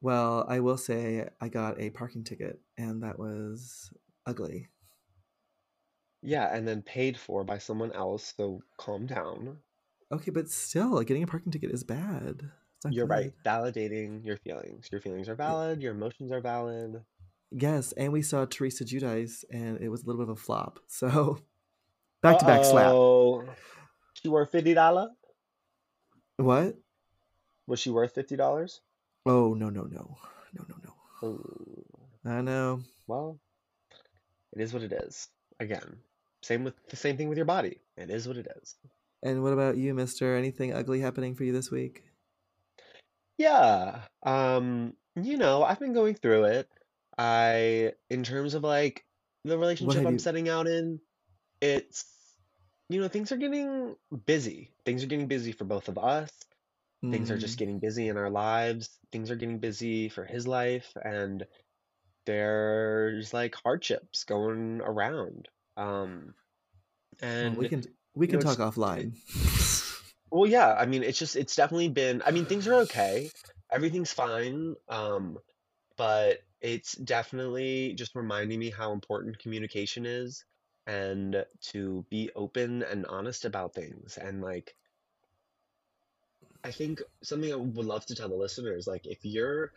well, 0.00 0.44
I 0.48 0.60
will 0.60 0.76
say 0.76 1.28
I 1.40 1.48
got 1.48 1.80
a 1.80 1.90
parking 1.90 2.24
ticket, 2.24 2.60
and 2.76 3.02
that 3.04 3.18
was 3.18 3.90
ugly. 4.26 4.68
Yeah, 6.22 6.54
and 6.54 6.66
then 6.66 6.82
paid 6.82 7.16
for 7.18 7.44
by 7.44 7.58
someone 7.58 7.92
else, 7.92 8.34
so 8.36 8.62
calm 8.76 9.06
down. 9.06 9.58
Okay, 10.12 10.30
but 10.30 10.48
still, 10.50 10.94
like, 10.94 11.06
getting 11.06 11.22
a 11.22 11.26
parking 11.26 11.52
ticket 11.52 11.70
is 11.70 11.84
bad. 11.84 12.50
You're 12.88 13.06
right. 13.06 13.32
Validating 13.44 14.24
your 14.24 14.38
feelings. 14.38 14.88
Your 14.90 15.00
feelings 15.00 15.28
are 15.28 15.34
valid, 15.34 15.82
your 15.82 15.92
emotions 15.92 16.32
are 16.32 16.40
valid. 16.40 17.02
Yes, 17.50 17.92
and 17.92 18.12
we 18.12 18.22
saw 18.22 18.44
Teresa 18.44 18.84
Giudice, 18.84 19.44
and 19.50 19.78
it 19.80 19.88
was 19.88 20.02
a 20.02 20.06
little 20.06 20.20
bit 20.24 20.30
of 20.30 20.38
a 20.38 20.40
flop. 20.40 20.78
So 20.86 21.40
back 22.22 22.38
to 22.38 22.44
back 22.46 22.64
slap. 22.64 22.92
She 24.14 24.28
worth 24.28 24.50
fifty 24.50 24.72
dollar? 24.72 25.08
What? 26.36 26.76
Was 27.66 27.80
she 27.80 27.90
worth 27.90 28.14
fifty 28.14 28.36
dollars? 28.36 28.80
Oh 29.26 29.54
no 29.54 29.68
no 29.68 29.82
no 29.82 30.16
no 30.54 30.64
no 30.68 30.76
no. 30.84 30.94
Oh, 31.22 32.30
I 32.30 32.40
know. 32.40 32.80
well, 33.06 33.38
it 34.52 34.62
is 34.62 34.72
what 34.72 34.82
it 34.82 34.92
is. 34.92 35.28
Again, 35.58 35.98
same 36.42 36.64
with 36.64 36.74
the 36.88 36.96
same 36.96 37.16
thing 37.16 37.28
with 37.28 37.36
your 37.36 37.44
body. 37.44 37.80
It 37.96 38.10
is 38.10 38.26
what 38.26 38.36
it 38.36 38.46
is. 38.62 38.76
And 39.22 39.42
what 39.42 39.54
about 39.54 39.78
you, 39.78 39.94
Mister? 39.94 40.36
Anything 40.36 40.74
ugly 40.74 41.00
happening 41.00 41.34
for 41.34 41.44
you 41.44 41.52
this 41.52 41.70
week? 41.70 42.04
Yeah. 43.38 44.02
Um, 44.22 44.96
you 45.16 45.36
know, 45.36 45.62
I've 45.62 45.80
been 45.80 45.92
going 45.92 46.14
through 46.14 46.44
it. 46.44 46.68
I, 47.18 47.94
in 48.08 48.22
terms 48.24 48.54
of 48.54 48.62
like 48.64 49.04
the 49.44 49.58
What 49.78 49.96
relationship 49.96 49.96
have 49.96 50.06
I'm 50.06 50.18
you? 50.18 50.18
setting 50.18 50.48
out 50.48 50.66
in, 50.66 51.00
it's, 51.60 52.06
you 52.88 53.00
know, 53.00 53.08
things 53.08 53.32
are 53.32 53.36
getting 53.36 53.96
busy. 54.26 54.74
Things 54.84 55.04
are 55.04 55.08
getting 55.08 55.28
busy 55.28 55.52
for 55.52 55.64
both 55.64 55.88
of 55.88 55.98
us. 55.98 56.30
Things 57.10 57.30
are 57.30 57.38
just 57.38 57.56
Mm, 57.56 57.58
getting 57.58 57.80
busy 57.80 58.08
in 58.08 58.16
our 58.18 58.30
lives. 58.30 58.98
Things 59.12 59.30
are 59.30 59.36
getting 59.36 59.58
busy 59.60 60.08
for 60.08 60.24
his 60.24 60.46
life, 60.48 60.92
and 61.04 61.46
there's 62.26 63.34
like 63.34 63.54
hardships 63.56 64.24
going 64.24 64.80
around. 64.82 65.48
Um, 65.76 66.34
well, 67.40 67.54
we 67.54 67.66
and 67.66 67.68
can 67.68 67.82
we 68.14 68.26
you 68.26 68.32
know, 68.32 68.38
can 68.38 68.46
talk 68.46 68.58
offline. 68.58 69.14
well, 70.30 70.48
yeah, 70.48 70.74
I 70.74 70.86
mean, 70.86 71.02
it's 71.02 71.18
just 71.18 71.36
it's 71.36 71.56
definitely 71.56 71.88
been, 71.88 72.22
I 72.24 72.30
mean, 72.30 72.46
things 72.46 72.66
are 72.66 72.74
okay. 72.82 73.30
Everything's 73.70 74.12
fine. 74.12 74.74
Um, 74.88 75.38
but 75.96 76.38
it's 76.60 76.92
definitely 76.94 77.94
just 77.94 78.14
reminding 78.14 78.58
me 78.58 78.70
how 78.70 78.92
important 78.92 79.38
communication 79.38 80.06
is 80.06 80.44
and 80.86 81.44
to 81.60 82.04
be 82.10 82.30
open 82.34 82.82
and 82.82 83.06
honest 83.06 83.44
about 83.44 83.74
things. 83.74 84.16
And 84.16 84.42
like, 84.42 84.74
I 86.64 86.70
think 86.70 87.02
something 87.22 87.52
I 87.52 87.56
would 87.56 87.86
love 87.86 88.06
to 88.06 88.14
tell 88.14 88.28
the 88.28 88.34
listeners, 88.34 88.86
like, 88.86 89.06
if 89.06 89.18
you're 89.22 89.72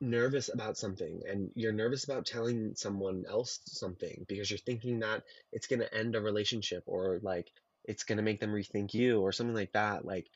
nervous 0.00 0.50
about 0.52 0.76
something 0.76 1.22
and 1.28 1.50
you're 1.54 1.72
nervous 1.72 2.04
about 2.04 2.26
telling 2.26 2.74
someone 2.74 3.24
else 3.28 3.60
something 3.66 4.24
because 4.28 4.50
you're 4.50 4.58
thinking 4.58 5.00
that 5.00 5.22
it's 5.52 5.66
going 5.66 5.80
to 5.80 5.94
end 5.94 6.14
a 6.14 6.20
relationship 6.20 6.82
or 6.86 7.20
like 7.22 7.50
it's 7.84 8.04
going 8.04 8.18
to 8.18 8.22
make 8.22 8.40
them 8.40 8.52
rethink 8.52 8.94
you 8.94 9.20
or 9.20 9.32
something 9.32 9.54
like 9.54 9.72
that, 9.72 10.04
like, 10.04 10.26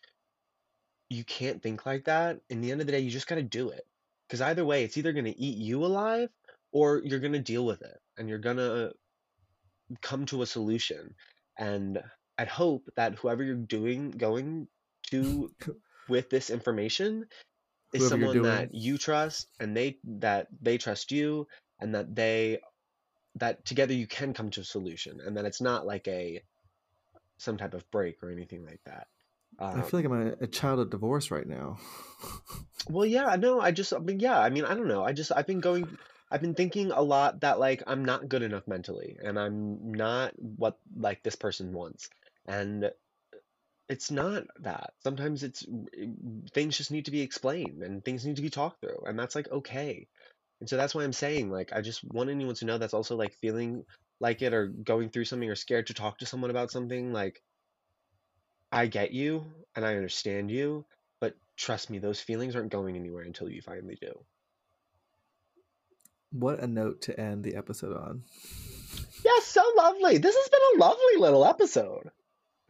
you 1.10 1.24
can't 1.24 1.62
think 1.62 1.86
like 1.86 2.04
that. 2.04 2.40
In 2.48 2.60
the 2.60 2.72
end 2.72 2.80
of 2.80 2.86
the 2.86 2.92
day, 2.92 3.00
you 3.00 3.10
just 3.10 3.26
got 3.26 3.36
to 3.36 3.42
do 3.42 3.70
it. 3.70 3.86
Because 4.26 4.40
either 4.40 4.64
way, 4.64 4.84
it's 4.84 4.96
either 4.96 5.12
going 5.12 5.26
to 5.26 5.38
eat 5.38 5.58
you 5.58 5.84
alive 5.84 6.30
or 6.72 7.02
you're 7.04 7.20
going 7.20 7.34
to 7.34 7.38
deal 7.38 7.64
with 7.64 7.82
it 7.82 8.00
and 8.16 8.28
you're 8.28 8.38
going 8.38 8.56
to 8.56 8.92
come 10.00 10.24
to 10.26 10.42
a 10.42 10.46
solution. 10.46 11.14
And 11.58 12.02
I'd 12.38 12.48
hope 12.48 12.88
that 12.96 13.14
whoever 13.16 13.44
you're 13.44 13.54
doing, 13.54 14.10
going 14.10 14.66
to 15.10 15.52
with 16.08 16.30
this 16.30 16.50
information 16.50 17.26
is 17.94 18.08
someone 18.08 18.42
that 18.42 18.74
you 18.74 18.98
trust 18.98 19.48
and 19.60 19.76
they 19.76 19.98
that 20.04 20.48
they 20.60 20.78
trust 20.78 21.12
you 21.12 21.46
and 21.80 21.94
that 21.94 22.14
they 22.14 22.60
that 23.36 23.64
together 23.64 23.94
you 23.94 24.06
can 24.06 24.32
come 24.32 24.50
to 24.50 24.60
a 24.60 24.64
solution 24.64 25.20
and 25.24 25.36
that 25.36 25.44
it's 25.44 25.60
not 25.60 25.86
like 25.86 26.06
a 26.08 26.42
some 27.36 27.56
type 27.56 27.74
of 27.74 27.88
break 27.90 28.22
or 28.22 28.30
anything 28.30 28.64
like 28.64 28.80
that. 28.84 29.08
I 29.58 29.82
feel 29.82 30.00
like 30.00 30.06
Um, 30.06 30.12
I'm 30.12 30.26
a, 30.28 30.44
a 30.44 30.46
child 30.46 30.80
of 30.80 30.90
divorce 30.90 31.30
right 31.30 31.46
now. 31.46 31.78
well, 32.88 33.06
yeah, 33.06 33.36
no, 33.36 33.60
I 33.60 33.70
just, 33.70 33.92
I 33.92 33.98
mean, 33.98 34.20
yeah, 34.20 34.38
I 34.38 34.50
mean, 34.50 34.64
I 34.64 34.74
don't 34.74 34.88
know. 34.88 35.04
I 35.04 35.12
just, 35.12 35.30
I've 35.34 35.46
been 35.46 35.60
going, 35.60 35.96
I've 36.30 36.40
been 36.40 36.54
thinking 36.54 36.90
a 36.90 37.02
lot 37.02 37.40
that 37.40 37.60
like 37.60 37.82
I'm 37.86 38.04
not 38.04 38.28
good 38.28 38.42
enough 38.42 38.66
mentally 38.66 39.16
and 39.22 39.38
I'm 39.38 39.92
not 39.92 40.32
what 40.38 40.78
like 40.96 41.22
this 41.22 41.36
person 41.36 41.72
wants. 41.72 42.08
And 42.46 42.90
it's 43.88 44.10
not 44.10 44.44
that. 44.60 44.92
Sometimes 45.02 45.42
it's 45.42 45.64
eh, 45.98 46.06
things 46.52 46.76
just 46.76 46.90
need 46.90 47.06
to 47.06 47.10
be 47.10 47.20
explained 47.20 47.82
and 47.82 48.04
things 48.04 48.24
need 48.24 48.36
to 48.36 48.42
be 48.42 48.50
talked 48.50 48.80
through, 48.80 49.04
and 49.06 49.18
that's 49.18 49.34
like 49.34 49.50
okay. 49.50 50.08
And 50.60 50.68
so 50.68 50.76
that's 50.76 50.94
why 50.94 51.04
I'm 51.04 51.12
saying 51.12 51.50
like 51.50 51.72
I 51.72 51.80
just 51.80 52.02
want 52.04 52.30
anyone 52.30 52.54
to 52.56 52.64
know 52.64 52.78
that's 52.78 52.94
also 52.94 53.16
like 53.16 53.34
feeling 53.40 53.84
like 54.20 54.42
it 54.42 54.54
or 54.54 54.68
going 54.68 55.10
through 55.10 55.24
something 55.26 55.50
or 55.50 55.56
scared 55.56 55.88
to 55.88 55.94
talk 55.94 56.18
to 56.18 56.26
someone 56.26 56.50
about 56.50 56.70
something 56.70 57.12
like 57.12 57.42
I 58.72 58.86
get 58.86 59.12
you 59.12 59.44
and 59.76 59.84
I 59.84 59.96
understand 59.96 60.50
you, 60.50 60.84
but 61.20 61.34
trust 61.56 61.90
me, 61.90 61.98
those 61.98 62.20
feelings 62.20 62.56
aren't 62.56 62.72
going 62.72 62.96
anywhere 62.96 63.22
until 63.22 63.48
you 63.48 63.62
finally 63.62 63.98
do. 64.00 64.12
What 66.32 66.60
a 66.60 66.66
note 66.66 67.02
to 67.02 67.18
end 67.20 67.44
the 67.44 67.54
episode 67.54 67.96
on. 67.96 68.24
Yeah, 69.24 69.40
so 69.42 69.62
lovely. 69.76 70.18
This 70.18 70.34
has 70.34 70.48
been 70.48 70.60
a 70.74 70.80
lovely 70.80 71.16
little 71.18 71.44
episode. 71.44 72.10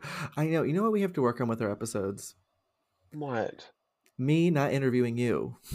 I 0.36 0.46
know. 0.46 0.62
You 0.62 0.72
know 0.72 0.82
what 0.82 0.92
we 0.92 1.02
have 1.02 1.12
to 1.14 1.22
work 1.22 1.40
on 1.40 1.48
with 1.48 1.62
our 1.62 1.70
episodes? 1.70 2.34
What? 3.12 3.70
Me 4.18 4.50
not 4.50 4.72
interviewing 4.72 5.16
you. 5.18 5.56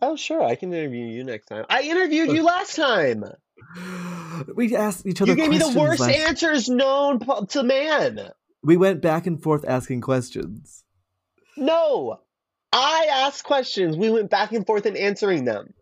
Oh, 0.00 0.14
sure, 0.14 0.42
I 0.42 0.56
can 0.56 0.72
interview 0.74 1.06
you 1.06 1.24
next 1.24 1.46
time. 1.46 1.64
I 1.70 1.80
interviewed 1.82 2.30
you 2.30 2.42
last 2.42 2.76
time. 2.76 3.24
we 4.54 4.76
asked 4.76 5.06
each 5.06 5.22
other. 5.22 5.30
You 5.30 5.36
gave 5.36 5.48
me 5.48 5.56
the 5.58 5.70
worst 5.70 6.00
last- 6.00 6.14
answers 6.14 6.68
known 6.68 7.20
to 7.48 7.62
man. 7.62 8.30
We 8.62 8.76
went 8.76 9.00
back 9.00 9.26
and 9.26 9.42
forth 9.42 9.64
asking 9.66 10.02
questions. 10.02 10.84
No, 11.56 12.20
I 12.72 13.06
asked 13.10 13.44
questions. 13.44 13.96
We 13.96 14.10
went 14.10 14.28
back 14.28 14.52
and 14.52 14.66
forth 14.66 14.84
in 14.84 14.96
answering 14.96 15.46
them. 15.46 15.72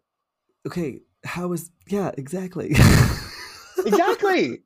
Okay, 0.65 1.01
how 1.25 1.53
is 1.53 1.71
yeah, 1.89 2.13
exactly. 2.17 2.77
Exactly. 3.87 4.63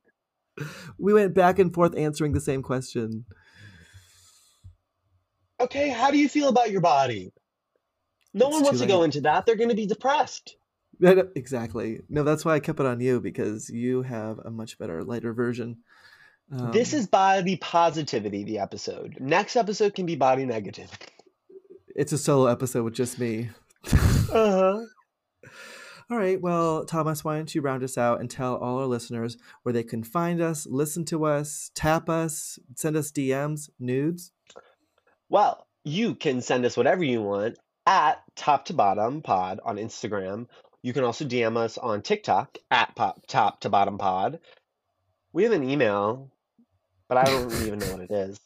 We 0.99 1.12
went 1.12 1.35
back 1.35 1.59
and 1.59 1.73
forth 1.73 1.97
answering 1.97 2.33
the 2.33 2.40
same 2.40 2.62
question. 2.62 3.25
okay, 5.61 5.88
how 5.88 6.11
do 6.11 6.18
you 6.18 6.29
feel 6.29 6.49
about 6.49 6.71
your 6.71 6.81
body? 6.81 7.33
No 8.35 8.47
It's 8.47 8.55
one 8.55 8.64
wants 8.64 8.81
to 8.81 8.87
go 8.87 9.03
into 9.03 9.23
that. 9.23 9.47
They're 9.47 9.57
going 9.57 9.71
to 9.71 9.75
be 9.75 9.87
depressed. 9.87 10.57
Exactly. 11.01 12.01
No, 12.09 12.23
that's 12.25 12.44
why 12.44 12.55
I 12.55 12.61
kept 12.61 12.81
it 12.81 12.87
on 12.87 13.01
you 13.01 13.21
because 13.21 13.71
you 13.71 14.03
have 14.03 14.38
a 14.44 14.51
much 14.51 14.79
better, 14.79 15.03
lighter 15.05 15.33
version. 15.33 15.79
Um, 16.51 16.73
this 16.73 16.92
is 16.92 17.07
body 17.07 17.57
positivity, 17.57 18.42
the 18.44 18.59
episode. 18.59 19.16
Next 19.21 19.55
episode 19.57 19.94
can 19.94 20.07
be 20.07 20.16
body 20.16 20.44
negative. 20.44 20.90
it's 21.94 22.12
a 22.12 22.18
solo 22.18 22.47
episode 22.47 22.85
with 22.85 22.94
just 22.94 23.18
me. 23.18 23.51
Uh-huh. 24.31 24.85
All 26.11 26.16
right. 26.16 26.40
Well, 26.40 26.87
Thomas, 26.87 27.23
why 27.23 27.37
don't 27.37 27.55
you 27.55 27.61
round 27.61 27.83
us 27.83 27.99
out 27.99 28.21
and 28.21 28.31
tell 28.31 28.57
all 28.57 28.79
our 28.79 28.87
listeners 28.87 29.37
where 29.62 29.75
they 29.75 29.83
can 29.83 30.03
find 30.03 30.40
us, 30.40 30.66
listen 30.66 31.05
to 31.07 31.27
us, 31.27 31.71
tap 31.75 32.09
us, 32.09 32.59
send 32.77 32.97
us 32.97 33.12
DMs, 33.12 33.68
nudes? 33.79 34.33
Well, 35.29 35.66
you 35.85 36.14
can 36.14 36.40
send 36.40 36.64
us 36.64 36.77
whatever 36.79 37.05
you 37.05 37.21
want 37.21 37.59
at 37.87 38.23
top 38.37 38.64
to 38.66 38.75
bottom 38.75 39.21
pod 39.21 39.61
on 39.64 39.77
Instagram. 39.77 40.47
You 40.83 40.94
can 40.94 41.05
also 41.05 41.27
DM 41.27 41.57
us 41.59 41.77
on 41.77 42.01
TikTok 42.01 42.57
at 42.71 42.94
pop, 42.94 43.27
top 43.27 43.61
to 43.61 43.68
bottom 43.68 43.99
pod. 43.99 44.40
We 45.35 45.42
have 45.42 45.53
an 45.53 45.68
email, 45.68 46.31
but 47.09 47.18
I 47.18 47.25
don't 47.25 47.53
even 47.66 47.81
know 47.81 47.92
what 47.92 48.01
it 48.01 48.11
is. 48.11 48.40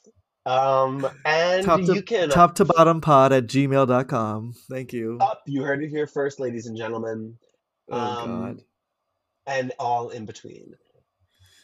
Um, 0.44 1.06
and 1.24 1.64
Top 1.64 1.80
to, 1.80 1.94
you 1.94 2.02
can 2.02 2.28
top 2.28 2.56
to 2.56 2.64
bottom 2.64 3.00
pod 3.00 3.32
at 3.32 3.46
gmail.com. 3.46 4.54
Thank 4.68 4.92
you. 4.92 5.18
up. 5.20 5.42
You 5.46 5.62
heard 5.62 5.84
it 5.84 5.88
here 5.88 6.08
first, 6.08 6.40
ladies 6.40 6.66
and 6.66 6.76
gentlemen, 6.76 7.38
oh, 7.90 7.98
um, 7.98 8.40
God. 8.40 8.62
and 9.46 9.72
all 9.78 10.10
in 10.10 10.26
between. 10.26 10.74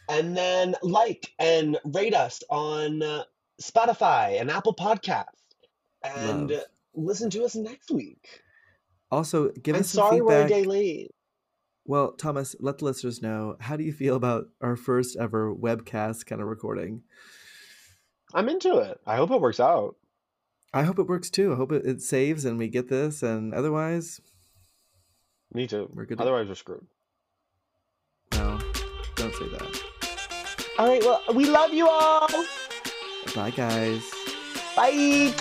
And 0.08 0.36
then 0.36 0.74
like 0.82 1.32
and 1.38 1.78
rate 1.84 2.14
us 2.14 2.42
on 2.48 3.02
uh, 3.02 3.24
Spotify 3.60 4.40
and 4.40 4.50
Apple 4.50 4.74
Podcasts, 4.74 5.26
and 6.02 6.50
Love. 6.50 6.62
listen 6.94 7.28
to 7.30 7.44
us 7.44 7.54
next 7.54 7.90
week. 7.90 8.42
Also, 9.10 9.50
give 9.50 9.74
I'm 9.74 9.80
us 9.80 9.90
some 9.90 10.06
sorry 10.06 10.20
we're 10.20 10.32
a 10.32 10.42
feedback. 10.44 10.48
day 10.48 10.64
late. 10.64 11.10
Well, 11.84 12.12
Thomas, 12.12 12.54
let 12.60 12.78
the 12.78 12.84
listeners 12.84 13.22
know 13.22 13.56
how 13.60 13.76
do 13.76 13.84
you 13.84 13.92
feel 13.92 14.14
about 14.14 14.48
our 14.60 14.76
first 14.76 15.16
ever 15.16 15.54
webcast 15.54 16.26
kind 16.26 16.42
of 16.42 16.48
recording? 16.48 17.02
I'm 18.34 18.48
into 18.50 18.78
it. 18.78 19.00
I 19.06 19.16
hope 19.16 19.30
it 19.30 19.40
works 19.40 19.58
out. 19.60 19.96
I 20.74 20.82
hope 20.82 20.98
it 20.98 21.06
works 21.06 21.30
too. 21.30 21.52
I 21.52 21.56
hope 21.56 21.72
it, 21.72 21.86
it 21.86 22.02
saves 22.02 22.44
and 22.44 22.58
we 22.58 22.68
get 22.68 22.88
this. 22.88 23.22
And 23.22 23.54
otherwise, 23.54 24.20
Me 25.52 25.66
too. 25.66 25.88
We're 25.94 26.04
good. 26.04 26.20
Otherwise, 26.20 26.48
we're 26.48 26.54
screwed. 26.54 26.86
no, 28.32 28.58
don't 29.16 29.34
say 29.34 29.48
that. 29.48 29.82
All 30.78 30.88
right. 30.88 31.02
Well, 31.02 31.22
we 31.34 31.46
love 31.46 31.72
you 31.72 31.88
all. 31.88 32.28
Bye, 33.34 33.50
guys. 33.50 34.02
Bye. 34.76 35.34